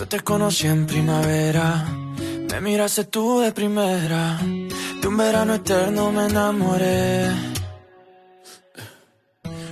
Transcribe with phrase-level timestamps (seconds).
[0.00, 1.84] Yo te conocí en primavera,
[2.50, 7.26] me miraste tú de primera, de un verano eterno me enamoré.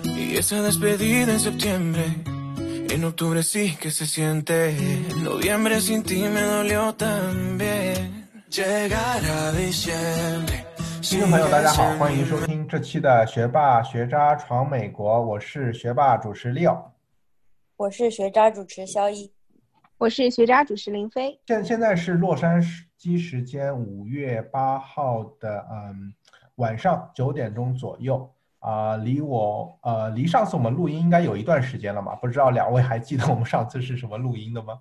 [0.05, 2.05] Y esa despedida en septiembre,
[2.91, 8.29] en octubre sí que se siente, en noviembre sin ti me dolió también.
[8.51, 10.67] Llegar a diciembre.
[11.01, 16.79] 听众朋友，大家好，欢迎收听这期的《学霸学渣闯美国》，我是学霸主持 Leo，
[17.79, 19.33] 我是学渣主持肖一，
[19.99, 21.41] 我是学渣主持林飞。
[21.49, 22.63] 现现在是洛杉
[22.97, 26.15] 矶时间五月八号的嗯
[26.55, 32.15] 晚上九点钟左右啊、离我呃离上次我们录音应该有一段时间了嘛？
[32.17, 34.81] 不知道两位还记得我们上次是什么录音的吗？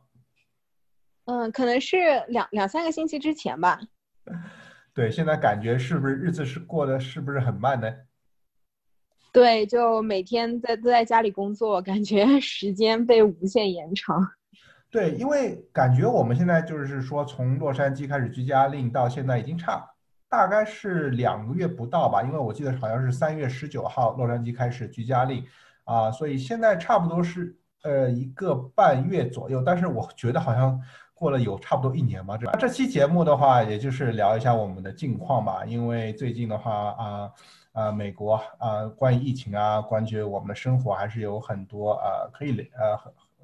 [1.26, 1.98] 嗯，可能是
[2.28, 3.80] 两两三个星期之前吧。
[4.94, 7.92] 对，现在感觉是不是日子是过得是不是很慢呢？
[9.32, 14.28] 对，就每天在都在家里工作，感觉时间被无限延长。
[14.90, 19.86] 对，因为感觉我们现在就是说，从洛杉矶开始居家令到现在已经差
[20.30, 25.44] 大概是两个月不到吧，因为我记得好像是三月十九号洛杉矶开始居家令
[25.84, 30.82] 啊，所以现在差不多是呃一个半月左右，但是我觉得好像
[31.14, 32.38] 过了有差不多一年吧。
[32.38, 37.32] 这这期节目的话，也就是聊一下我们的近况吧，因为最近的话啊。
[37.74, 42.98] 啊，美国啊，关于疫情啊，关于我们的生活，还是有很多呃可以呃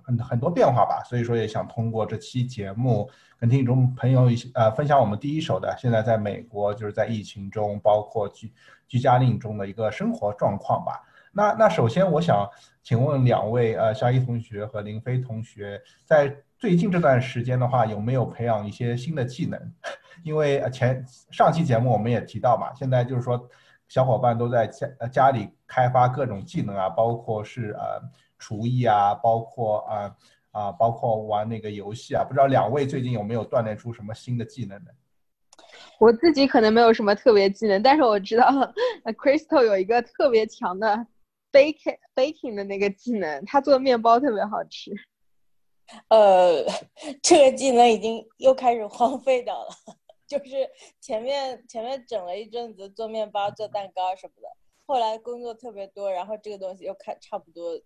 [0.03, 1.01] 很很多变化吧。
[1.03, 3.09] 所以说，也想通过这期节目
[3.39, 8.53] 跟听众朋友一起呃分享我们第一手的现在在美国就是在疫情中，包括居
[8.87, 11.01] 居家令中的一个生活状况吧。
[11.31, 12.47] 那那首先我想
[12.83, 19.59] 请问两位呃，肖一同学和林飞同学，在最近这段时间的话，有没有培养一些新的技能？
[20.23, 23.49] 因为前上期节目我们也提到嘛，现在就是说。
[23.89, 28.01] 小伙伴都在家家里开发各种技能啊，包括是呃
[28.43, 30.15] 厨艺啊，包括啊
[30.51, 32.25] 啊，包括玩那个游戏啊。
[32.25, 34.91] 不知道两位最近有没有锻炼出什么新的技能呢？
[35.97, 38.45] 我自己可能没有什么特别技能，但是我知道
[39.17, 41.07] Crystal 有一个特别强的
[41.53, 44.91] baking baking 的那个技能，他做面包特别好吃。
[46.09, 46.65] 呃，
[47.23, 49.69] 这个技能已经又开始荒废掉了。
[50.27, 50.67] 就是
[50.99, 54.47] 前面前面整了一阵子做面包、做蛋糕什么的，
[54.87, 57.79] 后来工作特别多，然后这个东西又开差不多，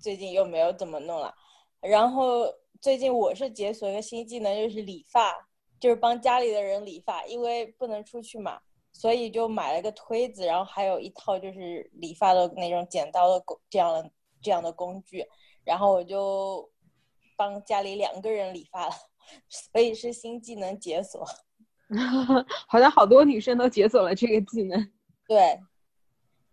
[0.00, 1.34] 最近又没有怎么弄了。
[1.80, 2.46] 然后
[2.80, 5.34] 最近我是解锁一个新技能，就是理发，
[5.80, 8.60] 就是帮家里的人理发，因为不能出去嘛，
[8.92, 14.10] 所以就买了个推子，然后还有一套就是理发的那种剪刀的工这样的
[14.40, 15.24] 这样的工具，
[15.64, 16.70] 然后我就
[17.36, 18.94] 帮家里两个人理发了，
[19.48, 21.26] 所以是新技能解锁。
[22.66, 24.92] 好像好多女生都解锁了这个技能。
[25.28, 25.58] 对，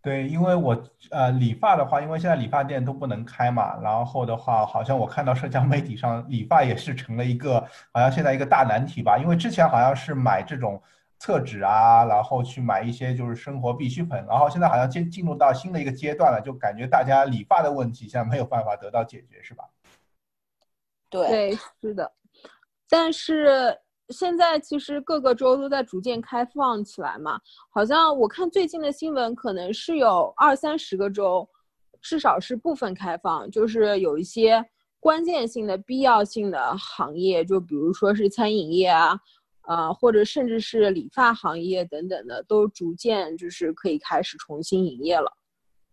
[0.01, 7.59] 对，因为我呃理发的话，因为现在理发店都不能开嘛，然后的话，好像我看到社交媒体上理发也是成了一个
[7.91, 9.17] 好像现在一个大难题吧。
[9.17, 10.81] 因为之前好像是买这种
[11.17, 19.65] 厕纸啊，然后去买一些就是生活必需品，然后现在好像进进入到新的一个阶段了，就感觉大家理发的问题现在没有办法得到解决，是吧？
[21.09, 22.09] 对，是的，
[22.89, 23.77] 但是。
[24.09, 27.39] 现在其实各个州都在逐渐开放起来嘛，
[27.69, 31.47] 好像我看最近的新闻，可能是有二三十个州，
[32.01, 34.65] 至少是部分开放，就是有一些
[34.99, 39.19] 关键性的、必要性的行业，就比如说是餐饮业啊，
[39.67, 45.31] 呃，或者甚至是理发行业等等的，都逐渐就是可以开始重新营业了。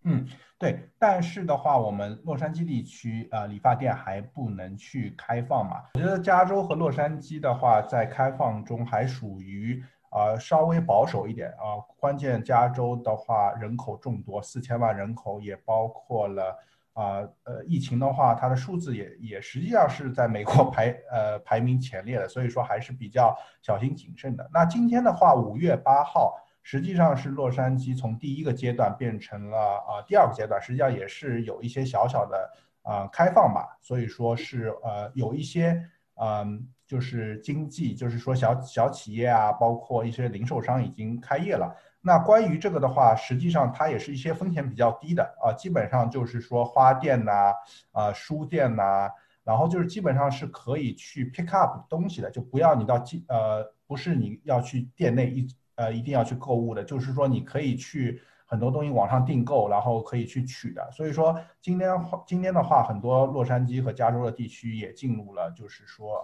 [0.04, 0.26] 嗯。
[0.58, 5.82] 对，但是的话，我们洛杉矶地区呃理发店还不能去开放嘛。
[5.92, 11.76] 我觉得加州和洛杉矶的话，在开放中还属于呃稍微保守一点啊。
[11.98, 16.58] 关键加州的话，人口众多，四千万人口，也包括了
[16.94, 24.48] 啊呃疫情的话，它的数字也也实际上是在美国 排呃排名前列的，所以说还是比较小心谨慎的。
[24.54, 26.34] 那今天的话，五月八号。
[26.68, 32.50] 实际上是洛杉矶从第一个阶段变成了啊第二个阶段，实际上也是有一些小小的
[32.82, 35.80] 啊开放吧，所以说是呃有一些
[36.16, 41.72] 嗯就是经济就是说小小企业啊，包括一些零售商已经开业了。
[42.00, 47.52] 那关于这个的话，实际上它也是一些风险比较低的啊，基本上就是说花店呐
[47.92, 49.08] 啊书店呐，
[49.44, 55.46] 然后就是基本上是可以去 pick up 东西的，就不要你到进呃不是你要去店内一。
[55.76, 60.90] 呃，一定要去购物的，就是说你可以去很多东西网上订购，然后可以去取的。
[60.90, 61.90] 所以说今天
[62.26, 66.20] 今天的话，很多洛杉矶和加州的地区也进入了，就是说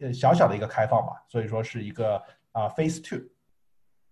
[0.00, 1.24] 呃，小小的一个开放吧。
[1.28, 2.22] 所以说是一个
[2.52, 3.26] 啊，Phase Two。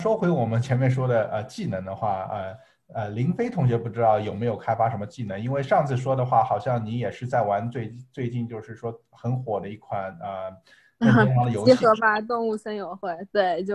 [0.03, 2.57] 说回我们前面说的呃技能的话，呃
[2.95, 5.41] 呃，林飞同学不知道有没有开发什么技能？
[5.41, 10.51] 因为上次说的话，好像你也是在玩最最近就是说很火的一款呃
[10.99, 11.75] 任天堂的游戏。
[11.75, 13.75] 集合吧动物森友会，对，就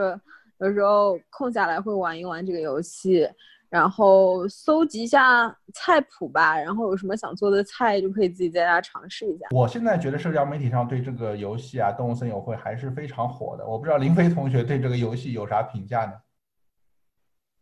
[0.61, 3.27] 有时候空下来会玩一玩这个游戏，
[3.67, 9.47] 然后搜集一下菜谱吧，然后有什么想做的菜就可以自己在家尝试一下。
[9.49, 13.65] 我现在觉得社交媒体上对这个游戏啊，动物森友会还是非常火的。
[13.65, 16.13] 我不知道林飞同学对这个游戏有啥评价呢？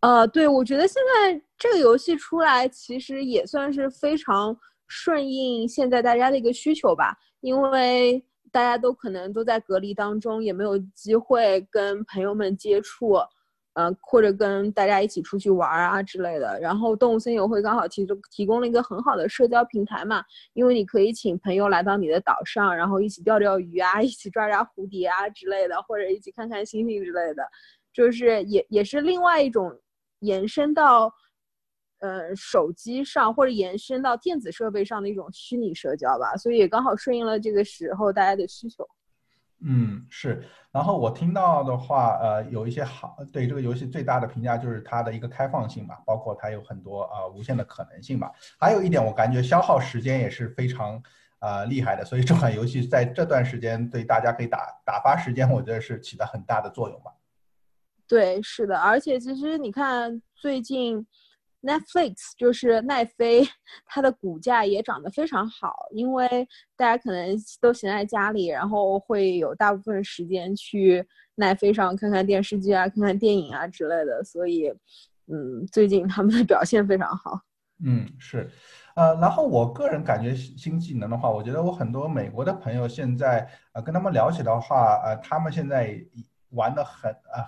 [0.01, 4.57] 呃，对，我觉得现在这个游戏出来，其实也算是非常
[4.87, 13.13] 顺应现在大家的一个需求吧，因为大家都可能都在隔离当中，也没有机会跟朋友们接触，
[13.73, 16.59] 呃，或者跟大家一起出去玩啊之类的。
[16.59, 20.23] 然后动物森友会刚好提供提供了一个很好的社交平台嘛，
[20.53, 27.43] 因为你可以请朋友来到你的岛上，然后一起钓钓鱼啊， 一起抓抓蝴蝶啊之类的，或者一起看看星星之类的，
[27.93, 29.77] 就是也也是另外一种。
[30.21, 31.09] 延伸到，
[31.99, 38.87] 呃，手机上或者延伸到电子设备上的一种虚拟社交吧，所以也刚好顺应了这个时候大家的需求。
[39.61, 40.41] 嗯，是。
[40.71, 48.31] 然后我听到的话，呃，有一些好对这个游戏最大的评价就是它的一个开放性吧，包括它有很多啊无限的可能性吧。
[48.57, 51.03] 还有一点，我感觉消耗时间也是非常
[51.39, 57.11] 啊厉害的，所以这款游戏在这段时间对大家可以打打发时间，我觉得是起到很大的作用吧。
[58.07, 61.05] 对，是的，而且其实你看，最近
[61.61, 63.45] Netflix 就是奈飞，
[63.85, 66.47] 它的股价也涨得非常好，因为
[66.77, 74.69] 大家可能都闲在家里，然后会有大部分时间去奈飞上看看电视剧啊、看看电影啊之类的，所以，
[75.27, 77.41] 嗯，最近他们的表现非常好。
[77.83, 78.49] 嗯，是，
[78.95, 86.01] 呃，然后我个人感觉新技能的话，我觉得我很多美国的朋友现在呃跟他们聊起的话，呃，他们现在
[86.51, 87.45] 玩的很呃。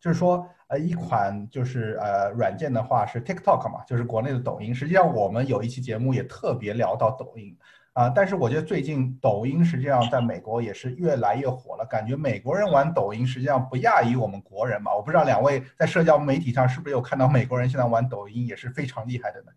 [0.00, 4.74] 就是说，呃，一款就是呃软件的话是 TikTok 嘛，就是国内的抖音。
[4.74, 7.56] 实际上我们有一期节目也特别聊到抖音
[7.94, 14.94] 啊，但是我觉得最近抖音实际上在美国也是越来越火了，感觉美国人玩抖音实际上不亚于我们国人嘛。
[14.94, 19.52] 我不知道两位在社交媒体上是不是有看到美国人现在玩抖音也是非常厉害的呢？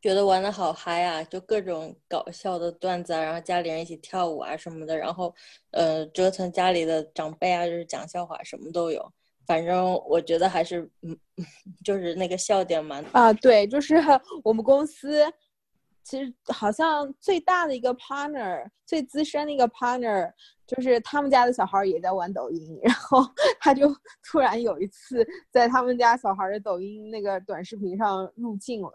[0.00, 5.34] 觉得玩的好嗨啊，就各种搞笑的段子啊，然后家里人一起跳舞啊什么的，然后
[5.72, 9.12] 呃折腾家里的长辈啊，就是讲笑话，什么都有。
[9.48, 11.18] 反正我觉得还是，嗯，
[11.82, 13.96] 就是那个笑点蛮啊，对，就是
[14.44, 15.24] 我们公司
[16.04, 20.30] 其实好像最大的一个 partner，最资深的一个 partner，
[20.68, 23.18] 就是他们家的小孩也在玩抖音，然后
[23.58, 23.88] 他就
[24.22, 28.92] 突然有一次在他们家小孩的抖音那个短视频上入镜了。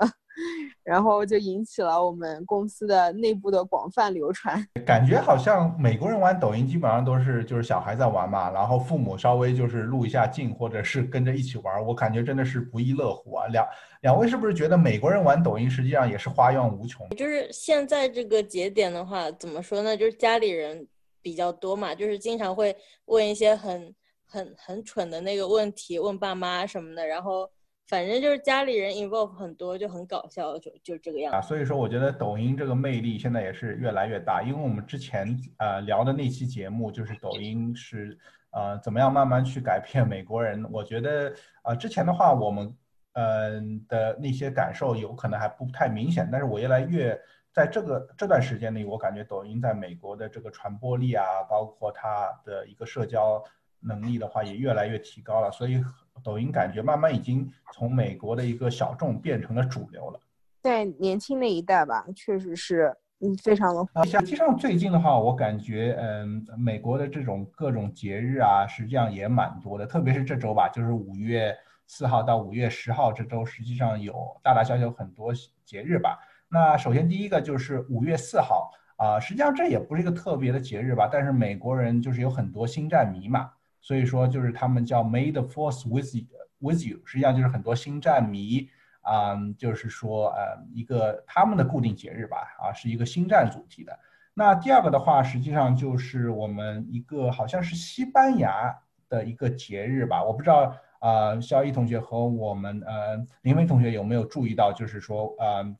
[0.83, 4.67] 然后就引起了我们公司的内部的广泛流传。
[4.83, 11.85] 感觉好像美国人玩抖音基本上都是就是小孩在玩嘛，然后父母稍微就是录一下镜，或者是跟着一起玩。
[11.85, 13.45] 我感觉真的是不亦乐乎啊！
[13.51, 13.63] 两
[14.01, 17.07] 两位是不是觉得美国人玩抖音实际上也是花样无穷？
[17.09, 19.95] 就是现在这个节点的话，怎么说呢？
[19.95, 20.87] 就是家里人
[21.23, 22.75] 比较多嘛，就是经常会
[23.05, 23.95] 问一些很
[24.27, 27.49] 很很蠢的那个问题，问爸妈什么的，然后。
[27.85, 31.41] 反正就是家里人 involve 很多，就很搞笑，就就这个样子啊。
[31.41, 34.41] 所以说，我觉得抖音这个魅力现在也是越来越大。
[34.41, 38.17] 因为我们之前呃聊的那期节目，就是抖音是
[38.51, 40.65] 呃怎么样慢慢去改变美国人。
[40.71, 41.33] 我觉得
[41.63, 42.73] 呃之前的话，我们
[43.13, 47.19] 嗯的那些感受有可能还不太明显，但是我越来越
[47.53, 53.43] 在这个这段时间里，我感觉抖音在美国的这个传播力啊，包括它的一个社交
[53.79, 55.51] 能力的话，也越来越提高了。
[55.51, 55.83] 所以。
[56.23, 60.19] 抖音感觉慢慢已经从美国的一个小众变成了主流了，
[60.61, 64.05] 在年轻那一代吧，确实是嗯非常的。
[64.05, 71.57] 实际上最近的话，我感觉嗯美国的这种各种节日啊，实际上也蛮多的，特别是这周吧，就是五月
[71.87, 75.33] 四号到五月十号这周，实际上有大大小小很多
[75.65, 76.19] 节日吧。
[76.53, 83.49] 那首先第一个就是五月四号啊，实际上这也不是一个特别的节日吧，但是美国人就是有很多星战迷嘛。
[83.81, 86.13] 所以说，就是他们叫 May the Force with
[86.59, 88.69] with you，实际上就是很多星战迷
[89.01, 93.97] 啊，就是说呃一个他们的固定节日吧，啊是一个星战主题的。
[94.35, 98.77] 那第二个的话，实际上就是我们一个好像是西班牙
[99.09, 105.75] 的一个节日吧，我不知道啊，肖一同学和我们呃林飞同学有没有注意到，就是说呃，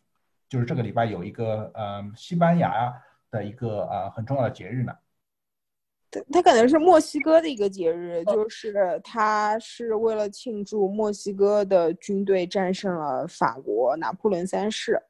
[0.54, 2.94] 就是这个礼拜有一个呃西班牙
[3.32, 4.94] 的一个呃很重要的节日呢。
[6.32, 15.02] 它可能是墨西哥的一个节日，就是它是为了庆祝墨西哥的军队战胜了法国拿破仑三世。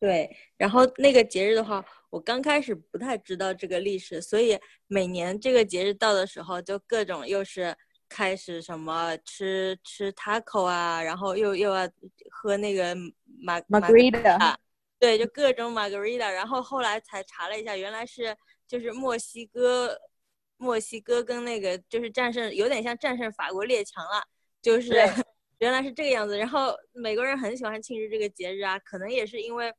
[0.00, 7.76] 对，然后那个节日的话，我刚开始不太知道这个历史，所以每年这个节日到的时候，就各种又是
[8.14, 11.84] 开始什么吃吃 taco 啊，然后又又要
[12.30, 12.94] 喝那个
[13.40, 14.54] 马 Margarita，
[15.00, 18.32] 对，就各种 margarita，然后后来才查了一下，原来是
[18.68, 19.98] 就是墨西哥，
[20.58, 24.22] 墨西哥跟那个就是战胜，有点像战胜法国列强了，
[24.62, 24.94] 就是
[25.58, 26.38] 原来是这个样子。
[26.38, 29.74] 然后美国人很喜欢庆祝这个节日啊，可能也是因为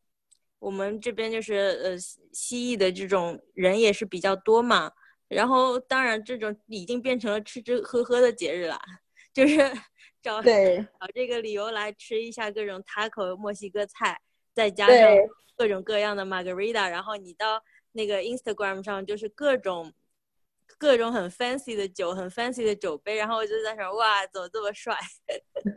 [0.60, 1.54] 我们这边就是
[1.86, 4.92] 呃西西裔的这种人也是比较多嘛。
[5.27, 8.79] 然后当然这种已经变成了吃吃喝喝的节日了，
[9.34, 9.58] 就是
[10.22, 14.20] 找对找这个理由来吃一下各种 taco 墨西哥菜，
[14.53, 14.98] 再加上
[15.55, 17.62] 各种各样的 margarita，然后你到
[17.94, 19.94] 那个 Instagram 上就是各种
[20.77, 24.98] 各种很 fancy 的酒，很 fancy 的酒杯，然后我就在想，哇，怎么这么帅？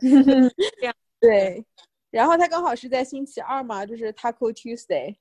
[0.79, 1.63] 这样对，
[2.09, 5.17] 然后它刚好是在星期二嘛，就是 Taco Tuesday，就是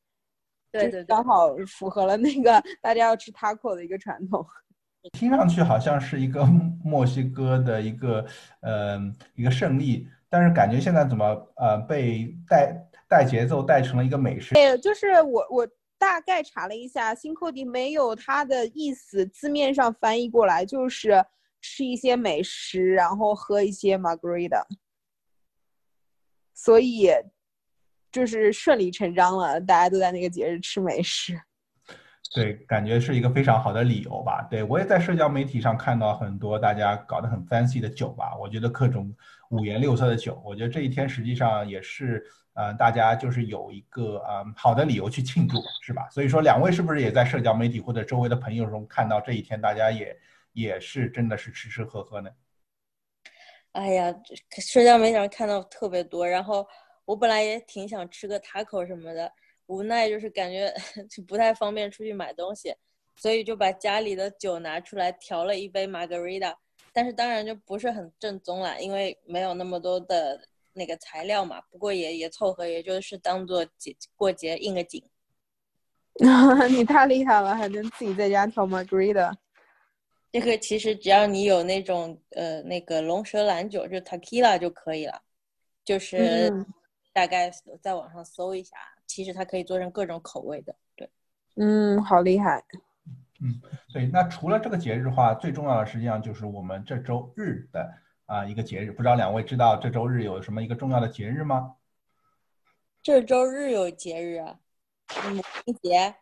[0.70, 4.46] 对对对刚好符合了那个 大家要吃 taco 的一个传统。
[5.12, 6.44] 听上去好像是一个
[6.84, 8.26] 墨西哥的一个
[8.60, 8.98] 呃
[9.34, 11.24] 一个胜利，但是感觉现在怎么
[11.56, 12.76] 呃被带
[13.08, 14.54] 带节奏带成了一个美食？
[14.54, 15.66] 对，就是我我
[15.98, 21.24] 大概查了一下，新扣迪没有它的意思，字面上翻译过来就是
[21.62, 24.62] 吃一些美食，然后喝一些 margarita，
[26.52, 27.08] 所以
[28.10, 31.40] 就是顺理成章了，大家都在那个节日吃美食。
[32.34, 34.46] 对，感觉是一个非常好的理由吧。
[34.50, 39.14] 对我也在社交媒体上看到很多大家搞得很 fancy 的酒吧，我觉得各种
[39.50, 42.22] 五颜六色的酒，我觉得这一天实际上也是，
[42.52, 46.06] 呃，大家就是有一个呃好的理由去庆祝，是吧？
[46.10, 50.14] 所以说，两位是不是也在社交媒体或者周围的朋友中看到这一天，大家也
[50.52, 52.30] 也是真的是吃吃喝喝呢？
[53.72, 54.14] 哎呀，
[54.50, 56.66] 这社交媒体上看到特别多，然后
[57.08, 59.32] 我本来也挺想吃个 taco 什么的，
[59.64, 60.70] 无奈就是感觉
[61.08, 62.74] 就不太方便出去买东西，
[63.16, 66.54] 所以就把家里的酒拿出来调了一杯 margarita，
[66.92, 70.38] 但是当然就不是很正宗啦，因为没有那么多的
[70.74, 71.62] 那个材料嘛。
[71.70, 75.02] 不过也也凑合，也就是当做节过节应个景。
[76.68, 79.32] 你太厉害了，还能自己在家调 margarita。
[80.30, 85.22] 这个其实只要你有那种呃那个龙舌兰酒，就 tequila 就可以了，
[85.86, 86.66] 就是嗯
[87.12, 87.50] 大概
[87.80, 90.74] 在网上搜一下，其实它可以做成各种口味的。
[90.96, 91.10] 对，
[91.56, 92.64] 嗯，好厉害。
[93.40, 93.60] 嗯
[93.92, 97.88] 对，那除了这个节日的话，最重要的实际上就是我们这周日的
[98.26, 98.90] 啊、一个节日。
[98.90, 101.76] 不知道两位知道这周日有什么一个重要的节日吗？
[103.00, 104.58] 这周日有节日啊，
[105.30, 106.14] 母亲节。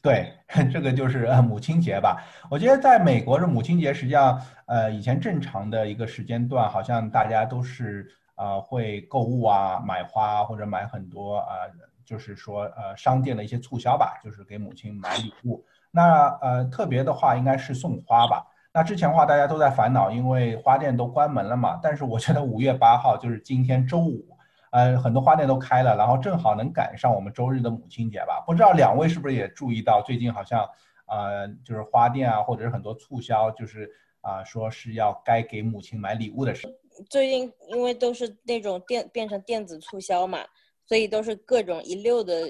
[0.00, 0.32] 对，
[0.72, 2.24] 这个就是呃母亲节吧。
[2.48, 8.08] 我觉得在美国的母亲节，实际上呃以前正常的一个时间段，好像大家都是
[8.40, 11.68] 呃会购物啊、买花或者买很多啊、
[12.04, 15.62] 就是说呃商店的一些促销吧，就是给母亲买礼物。
[15.90, 18.46] 那呃特别的话应该是送花吧。
[18.72, 21.78] 那之前的话大家都在烦恼，因为花店都关门了嘛。
[21.82, 24.24] 但是我觉得五月八号就是今天周五。
[24.72, 28.40] 呃，很多花店都开了，然后正好能赶上我们周日的母亲节吧。
[28.46, 30.64] 不知道两位是不是也注意到，最近好像，
[31.06, 36.68] 呃，就是花店啊，或者是很多促销，就是啊、说是要该给母亲买礼物的事。
[37.08, 40.46] 最近因为都是那种电变成电子促销嘛，
[40.86, 42.48] 所以都是各种一溜的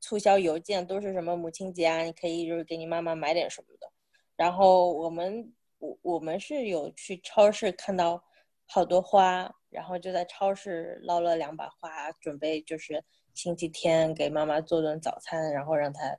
[0.00, 3.90] 促销邮件，都是什么母亲节啊，你可以就是给你妈妈买点什么的。
[4.36, 8.22] 然后我们我我们是有去超市看到
[8.66, 13.02] 好多花，然后就在超市捞了两把花，准备就是
[13.34, 16.18] 星期天给妈妈做顿早餐，然后让她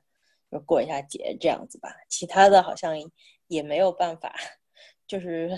[0.50, 1.94] 就过一下节这样子吧。
[2.08, 2.96] 其他的好像
[3.48, 4.34] 也没有办法，
[5.14, 5.48] 就是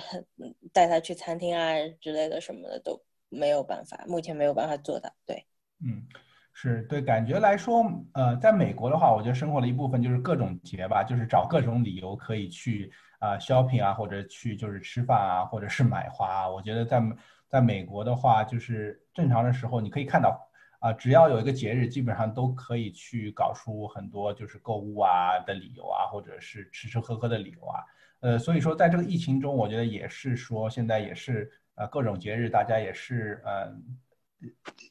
[0.71, 5.11] 带他去餐厅啊之类的什么的都没有办法，目前没有办法做到。
[5.25, 5.47] 对，
[5.83, 6.07] 嗯，
[6.53, 7.83] 是对，感觉来说，
[8.13, 16.47] 呃，在美国的话，我觉得生活的一部分就是各种节吧，就是找各种理由可以去啊、shopping 啊，或者去就是吃饭啊，或者是买花啊。
[16.47, 17.01] 我觉得在
[17.49, 20.46] 在美国的话，就是正常的时候，你可以看到
[20.81, 27.81] 啊、只要有一个节日，基本上都可以去搞出很多就是购物啊的理由啊，或者是吃吃喝喝的理由啊。
[28.21, 33.75] 呃，所以说在这个疫情中，我觉得也是说现在也是呃各种节日，大家也是呃。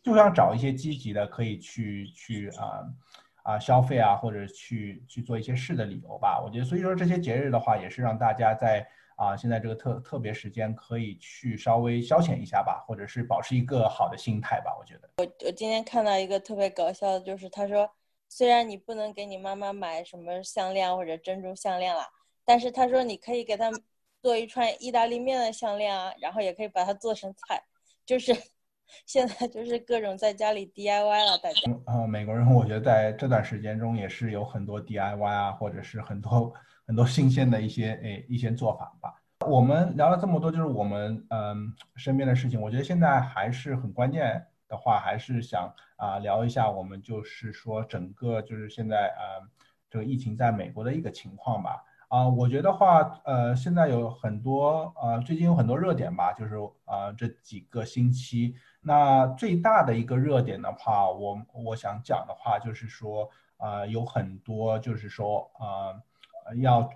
[0.04, 2.82] 就想找一些积极的，可以去去啊
[3.44, 6.42] 啊消费啊，或者去去做一些事的理由吧。
[6.44, 14.76] 我觉得，所以说这些节日的话，也是让大家在啊现在这个特特别时间，可以去稍微消遣一下吧，或者是保持一个好的心态吧。
[14.80, 17.90] 我觉得，我我今天看到一个特别搞笑的，就是他说，
[18.28, 22.02] 虽然你不能给你妈妈买什么项链或者珍珠项链了，
[22.44, 23.72] 但是他说你可以给她
[24.22, 27.64] 做一串意大利面的项链啊，然后也可以把它做成菜，
[28.06, 28.36] 就是
[29.06, 31.72] 现在就是各种在家里 DIY 了，大家。
[31.86, 36.54] 呃，美国人我觉得在这段时间中也是有很多 DIY 啊，或者是很多
[36.86, 39.22] 很多新鲜的一些诶一些做法吧。
[39.48, 42.62] 我们聊了这么多，就是我们嗯身边的事情。
[42.62, 49.44] 我觉得现在还是很关键的话，还是想啊聊一下我们就是说整个就是现在啊
[49.90, 51.84] 这个疫情在美国的一个情况吧。
[52.08, 58.56] 啊，我觉得话呃现在有很多呃最近有很多热点吧，就是啊这几个星期。
[58.82, 63.28] 那最大的一个热点的话，我我想讲的话就是说，
[63.58, 66.00] 呃，有很多就是说，呃，
[66.58, 66.90] 要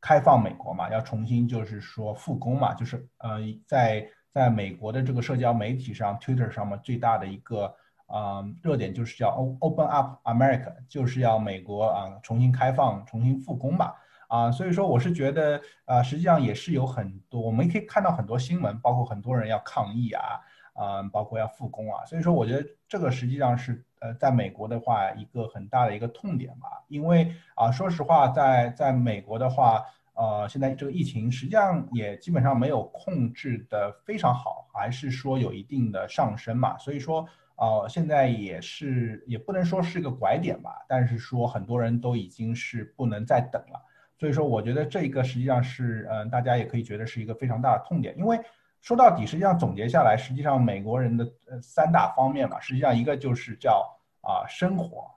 [0.00, 7.74] 开放美国嘛，要重新就是说复工嘛，就是呃，在在美国的这个社交媒体上，Twitter 上面最大的一个
[8.06, 13.94] 啊热点就是叫 Open Up America，就是要美国啊重新开放、重新复工吧。
[14.28, 20.40] 啊，所以说我是觉得，啊，实际上也是有很多，我们可以看到很多新闻，包括很多人要抗议啊。
[20.76, 43.80] 啊，包括要复工啊，所以说我觉得这个实际上是呃，在美国的话一个很大的一个痛点吧，因为啊，说实话，在在美国的话，呃，现在这个疫情实际上也基本上没有控制的非常好，还是说有一定的上升嘛，所以说啊，现在也是也不能说是一个拐点吧，但是说很多人都已经是不能再等了，
[44.18, 48.38] 所以说我觉得这个实际上是嗯，大家也可以觉得是一个非常大的痛点，因为。
[48.86, 53.84] 说到底，实际上总结下来，实际上美国人的呃三大方面嘛，实际上一个就是叫
[54.20, 55.10] 啊生活，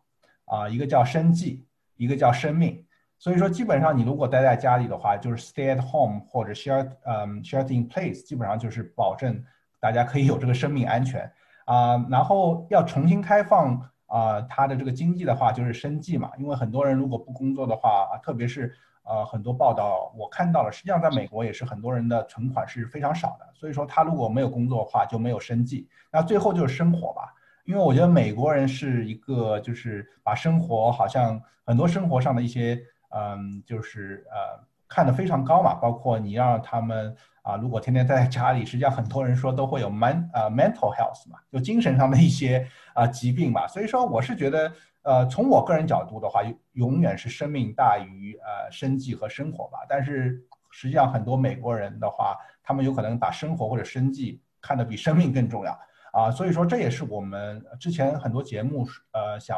[0.45, 2.83] 啊一个叫生计，一个叫生命。
[3.19, 9.39] 所以说，基本上你如果待在家里的话，就是 stay at home 或者 share 嗯 share in place，基本上就是保证
[9.79, 11.31] 大家可以有这个生命安全
[11.65, 12.03] 啊。
[12.09, 18.75] 然后要重新开放啊它的这个经济的话，就是生计嘛，因为很多人如果不工作的话啊，特别是。
[19.03, 27.33] 呃，很多报道我看到了，实际上在美国也是很多人的存款是非常少的，所以说他如果没有工作的话就没有生计，那最后就是生活吧。
[27.65, 32.79] 因为我觉得美国人是一个就是把生活好像很多生活上的一些
[33.09, 44.69] 嗯，就是呃看得非常高嘛，包括你让他们啊，如果天天待在家里，实际上很多人说都会有 man 呃 mental health 嘛，就精神上的一些啊疾病嘛，所以说我是觉得。
[45.01, 46.41] 呃，从我个人角度的话，
[46.73, 49.79] 永远是生命大于呃生计和生活吧。
[49.87, 55.71] 但是实际上，很多美国人的话，他们有可能把生活或者生计看得比生命更重要
[56.11, 56.29] 啊。
[56.29, 59.57] 所以说，这也是我们之前很多节目呃想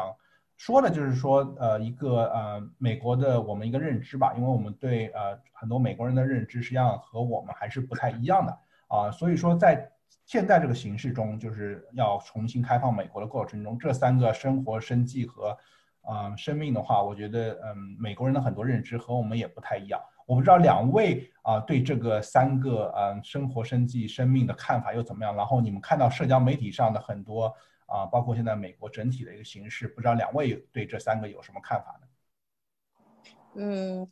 [0.64, 4.32] 说的，就是说呃一个呃美国的我们一个认知吧。
[4.36, 9.10] 因为我们对呃很多美国人的认知实际上和我们还是不太一样的啊。
[9.10, 9.90] 所以说在
[10.24, 15.58] 现在这个形势中，就是要重新开放美国的过程中，这三个生活、生计和，
[16.02, 20.00] 啊生命的话，我觉得，嗯，美国人的很多认知和我们也不太一样。
[20.26, 25.34] 我不知道两位啊对这个三个嗯生活、生计、生命的看法又怎么样？
[25.34, 27.52] 然后你们看到社交媒体上的很多
[27.92, 32.08] 啊，包括现在美国整体的一个形势，不知道两位对这三个有什么看法呢？
[33.54, 34.10] 嗯，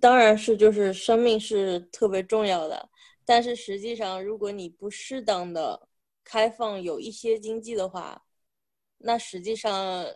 [0.00, 2.88] 当然是，就是生命是特别重要的。
[3.26, 5.88] 但是实际上，如果你不适当的
[6.24, 8.24] 开放有一些经济的话，
[8.96, 10.06] 那实际上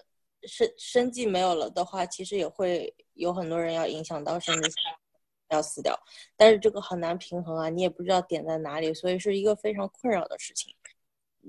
[0.44, 4.70] 生生计没有了的话，其实也会有很多人要影响到生计，
[5.50, 5.94] 要死掉。
[6.36, 10.74] 但是这个很难平衡啊，你也不知道点在哪里，所以是一个非常困扰的事情。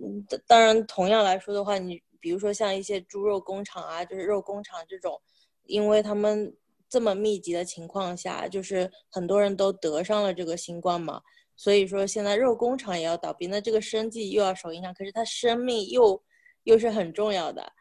[0.03, 5.19] 嗯，当然，同样来说的话，你比如说像一些猪肉工厂啊，就是肉工厂这种，
[5.63, 6.55] 因为他们
[6.88, 11.21] 这么密集的情况下，就是很多人都得上了这个新冠嘛。
[11.55, 16.23] 所以说现在肉工厂也要倒闭，那这个生计又要受影响，可是他生命又
[16.65, 17.73] 又是很重要的，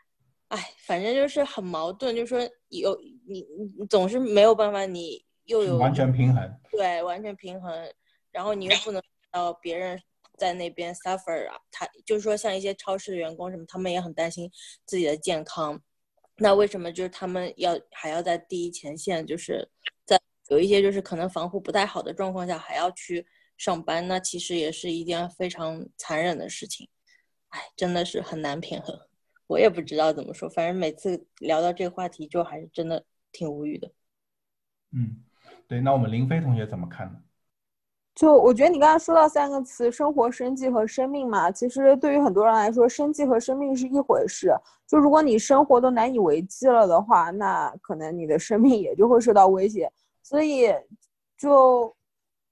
[0.48, 2.98] 哎，反正就是很矛盾，就是说有
[3.28, 3.46] 你
[3.78, 7.92] 你总是没有办法，你又有完全平衡，对，完全平衡，
[8.32, 10.00] 然后你又不能到别人
[10.36, 14.50] 在那边 suffer 啊，他就是说像一些超市的员工什么，他们也很担心
[14.84, 15.80] 自己的健康，
[16.36, 19.68] 那为什么就是他们要还要在第一前线，就是
[20.04, 23.26] 在有一些就是可能防护不太好的状况下还要去。
[23.56, 26.86] 上班那其实也是一件非常残忍的事情，
[27.48, 28.94] 哎，真的是很难平衡。
[29.46, 33.90] 我也不知道怎么说，反正每次聊到这个话题，就还是真的挺无语的。
[34.92, 35.24] 嗯，
[35.66, 37.22] 对，那我们林飞同学怎么看呢？
[38.16, 41.48] 就我觉得你刚才说到三个词：生活、生计和生命嘛。
[41.48, 44.52] 其实对于很多人来说，生计和生命是一回事。
[44.88, 49.88] 就如果你生活都难以为继了的话，那可能你的生命也就会受到威胁。
[50.24, 50.74] 所以
[51.38, 51.94] 就。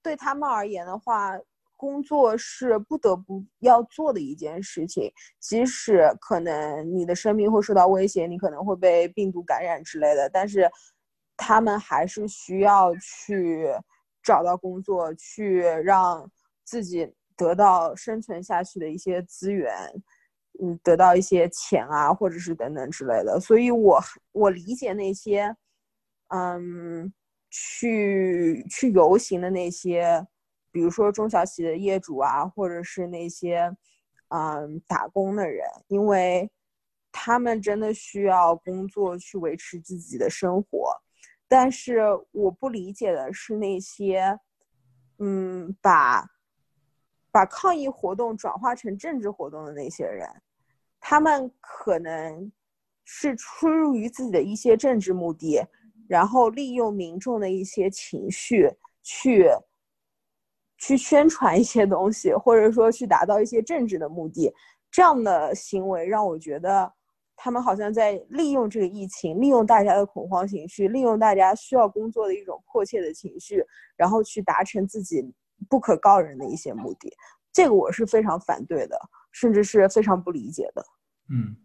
[0.05, 1.31] 对他们而言的话，
[1.75, 5.11] 工作是不得不要做的一件事情。
[5.39, 10.69] 即使可能你的生命会受到威胁，你可能会被病毒感染之类的，但是
[11.35, 13.67] 他们还是需要去
[14.25, 16.29] 找到工作，去让
[16.65, 19.73] 自己得到生存下去的一些资源，
[20.61, 23.39] 嗯，得到一些钱啊，或者是等等之类的。
[23.39, 24.01] 所以，我
[24.33, 25.55] 我理解那些，
[26.27, 27.13] 嗯。
[27.57, 30.27] 去去游行的那些，
[30.73, 33.73] 比如说中小企业的业主啊，或者是那些
[34.27, 36.51] 嗯打工的人，因为
[37.13, 40.91] 他们真的需要工作去维持自己的生活。
[41.47, 44.39] 但是我不理解的是那些，
[45.19, 46.29] 嗯，把
[47.31, 50.29] 把抗议活动转化成政治活动的那些人，
[50.99, 52.51] 他们可能
[53.03, 55.65] 是出于自己的一些政治目的。
[56.07, 58.69] 然后利用民众的一些情绪
[59.01, 59.49] 去
[60.77, 64.53] 去宣传一些东西，或者说去达到一些政治的目的，
[64.91, 66.93] 这样的行为让我觉得
[67.35, 73.63] 他们好像在利用这个疫情，利用大家的恐慌情绪，利用大家需要工作的一种迫切的情绪，
[73.95, 75.23] 然后去达成自己
[75.69, 77.13] 不可告人的一些目的。
[77.51, 78.99] 这个我是非常反对的，
[79.31, 80.85] 甚至是非常不理解的。
[81.29, 81.55] 嗯。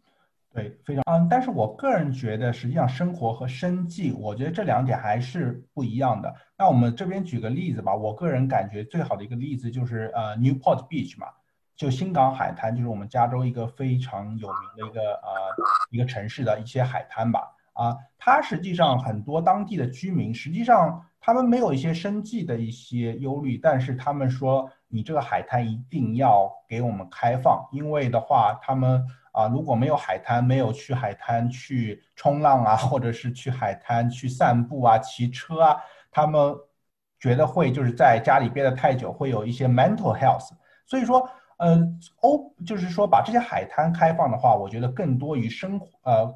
[0.53, 6.35] 对，非常嗯，但是我个人觉得，实际上生活和生计，我觉得这两点还是不一样的。
[6.59, 11.29] 那我们这边举个例子吧，我个人感觉最好的一个例子就是呃，Newport Beach 嘛，
[11.81, 15.31] 就新港海滩，就是我们加州一个非常有名的一个呃
[15.91, 17.41] 一个城市的一些海滩吧。
[17.73, 29.03] 啊，它实际上很多当地的居民，实际上他们没有一些生计的一些忧虑，但是他们说，你这个海滩一定要给我们开放，因为的话，他们。
[29.33, 35.77] 啊，如果没有海滩，没有去海滩去冲浪啊，或者是去海滩去散步啊、骑车啊，
[36.11, 36.53] 他们
[37.21, 40.49] 觉得会就是在家里憋得太久，会有一些 mental health。
[40.85, 41.79] 所以说，呃，
[42.23, 46.35] 欧就是说把这些海滩开放的话，我觉得更多于生活，呃，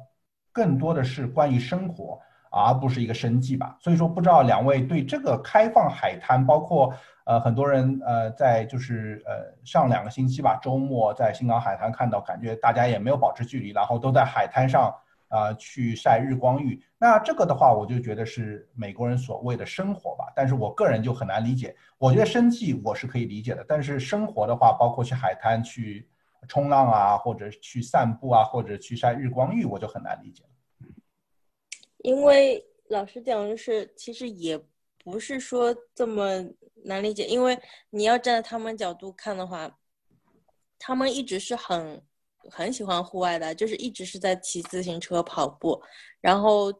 [0.53, 2.19] 更多的是关于生活，
[2.51, 3.75] 而不是一个生计吧。
[3.81, 6.93] 所以说，不知道两位对这个开放海滩，包括。
[7.27, 14.93] 呃，很多人呃，在就是呃上两个星期吧，周末在新港海滩看到，感觉大家也没有保持距离，然后都在海滩上
[15.27, 16.81] 啊去晒日光浴。
[16.97, 20.31] 那这个的话，我就觉得是美国人所谓的生活吧。
[20.35, 21.75] 但是我个人就很难理解。
[21.97, 26.07] 我觉得生计我是可以理解的，但是生活的话，包括去海滩去
[26.47, 30.49] 冲浪啊，或者去散步啊，或者去晒日光浴，我就很难理解了。
[31.99, 34.59] 因为老实讲，就是其实也
[35.03, 36.45] 不是说这么。
[36.87, 37.59] 难理解，因为
[37.89, 39.79] 你要站在他们角度看的话，
[40.77, 41.99] 他们一直是很
[42.49, 45.81] 很喜欢户外的，就是一直是在骑自行车、跑步，
[46.21, 46.73] 然后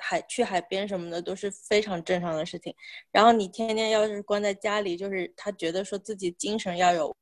[0.00, 2.74] 海去海边什么的都是非常正常的事情。
[3.10, 7.14] 然后你天天要是关在家里，就是他觉得说自己精神要有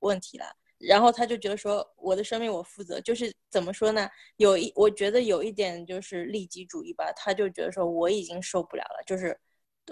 [0.00, 0.46] 问题了，
[0.78, 4.08] 然后他就觉得说我的生命我负责，就是怎么说呢？
[4.36, 9.38] 有一我觉得有一点就是利己主义吧，他就觉得说我已经受不了了，就是。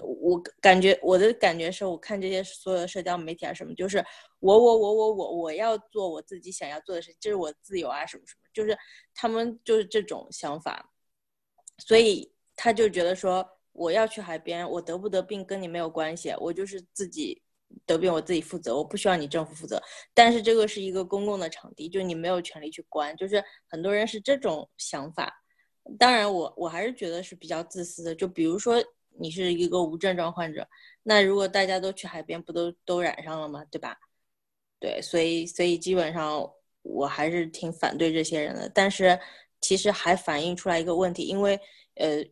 [0.03, 4.03] 我感觉我的感觉是，我看这些所有的社交媒体啊什么，就是
[4.39, 8.77] 我我我我我我要做我自己想要做的事情，这是我自由啊什么什么，就是
[9.13, 10.91] 他们就是这种想法，
[11.77, 17.41] 所以他就觉得说我要去海边，我得不得病跟你没有关系，我就是自己
[17.85, 19.81] 得病我自己负责，我不需要你政府负责。
[20.13, 25.33] 但是这个是一个公共的场地，就你没有权利去关，就是很多人是这种想法。
[25.97, 28.83] 当然我我还是觉得是比较自私的，就比如说。
[29.17, 30.67] 你是一个无症状患者，
[31.03, 33.63] 那如果大家都去海边，不都都染上了吗？
[33.71, 33.97] 对吧？
[34.79, 36.49] 对，所以所以基本上
[36.81, 38.69] 我还是挺反对这些人的。
[38.69, 39.19] 但是
[39.61, 41.59] 其实还反映出来一个问题，因为
[41.95, 42.23] 呃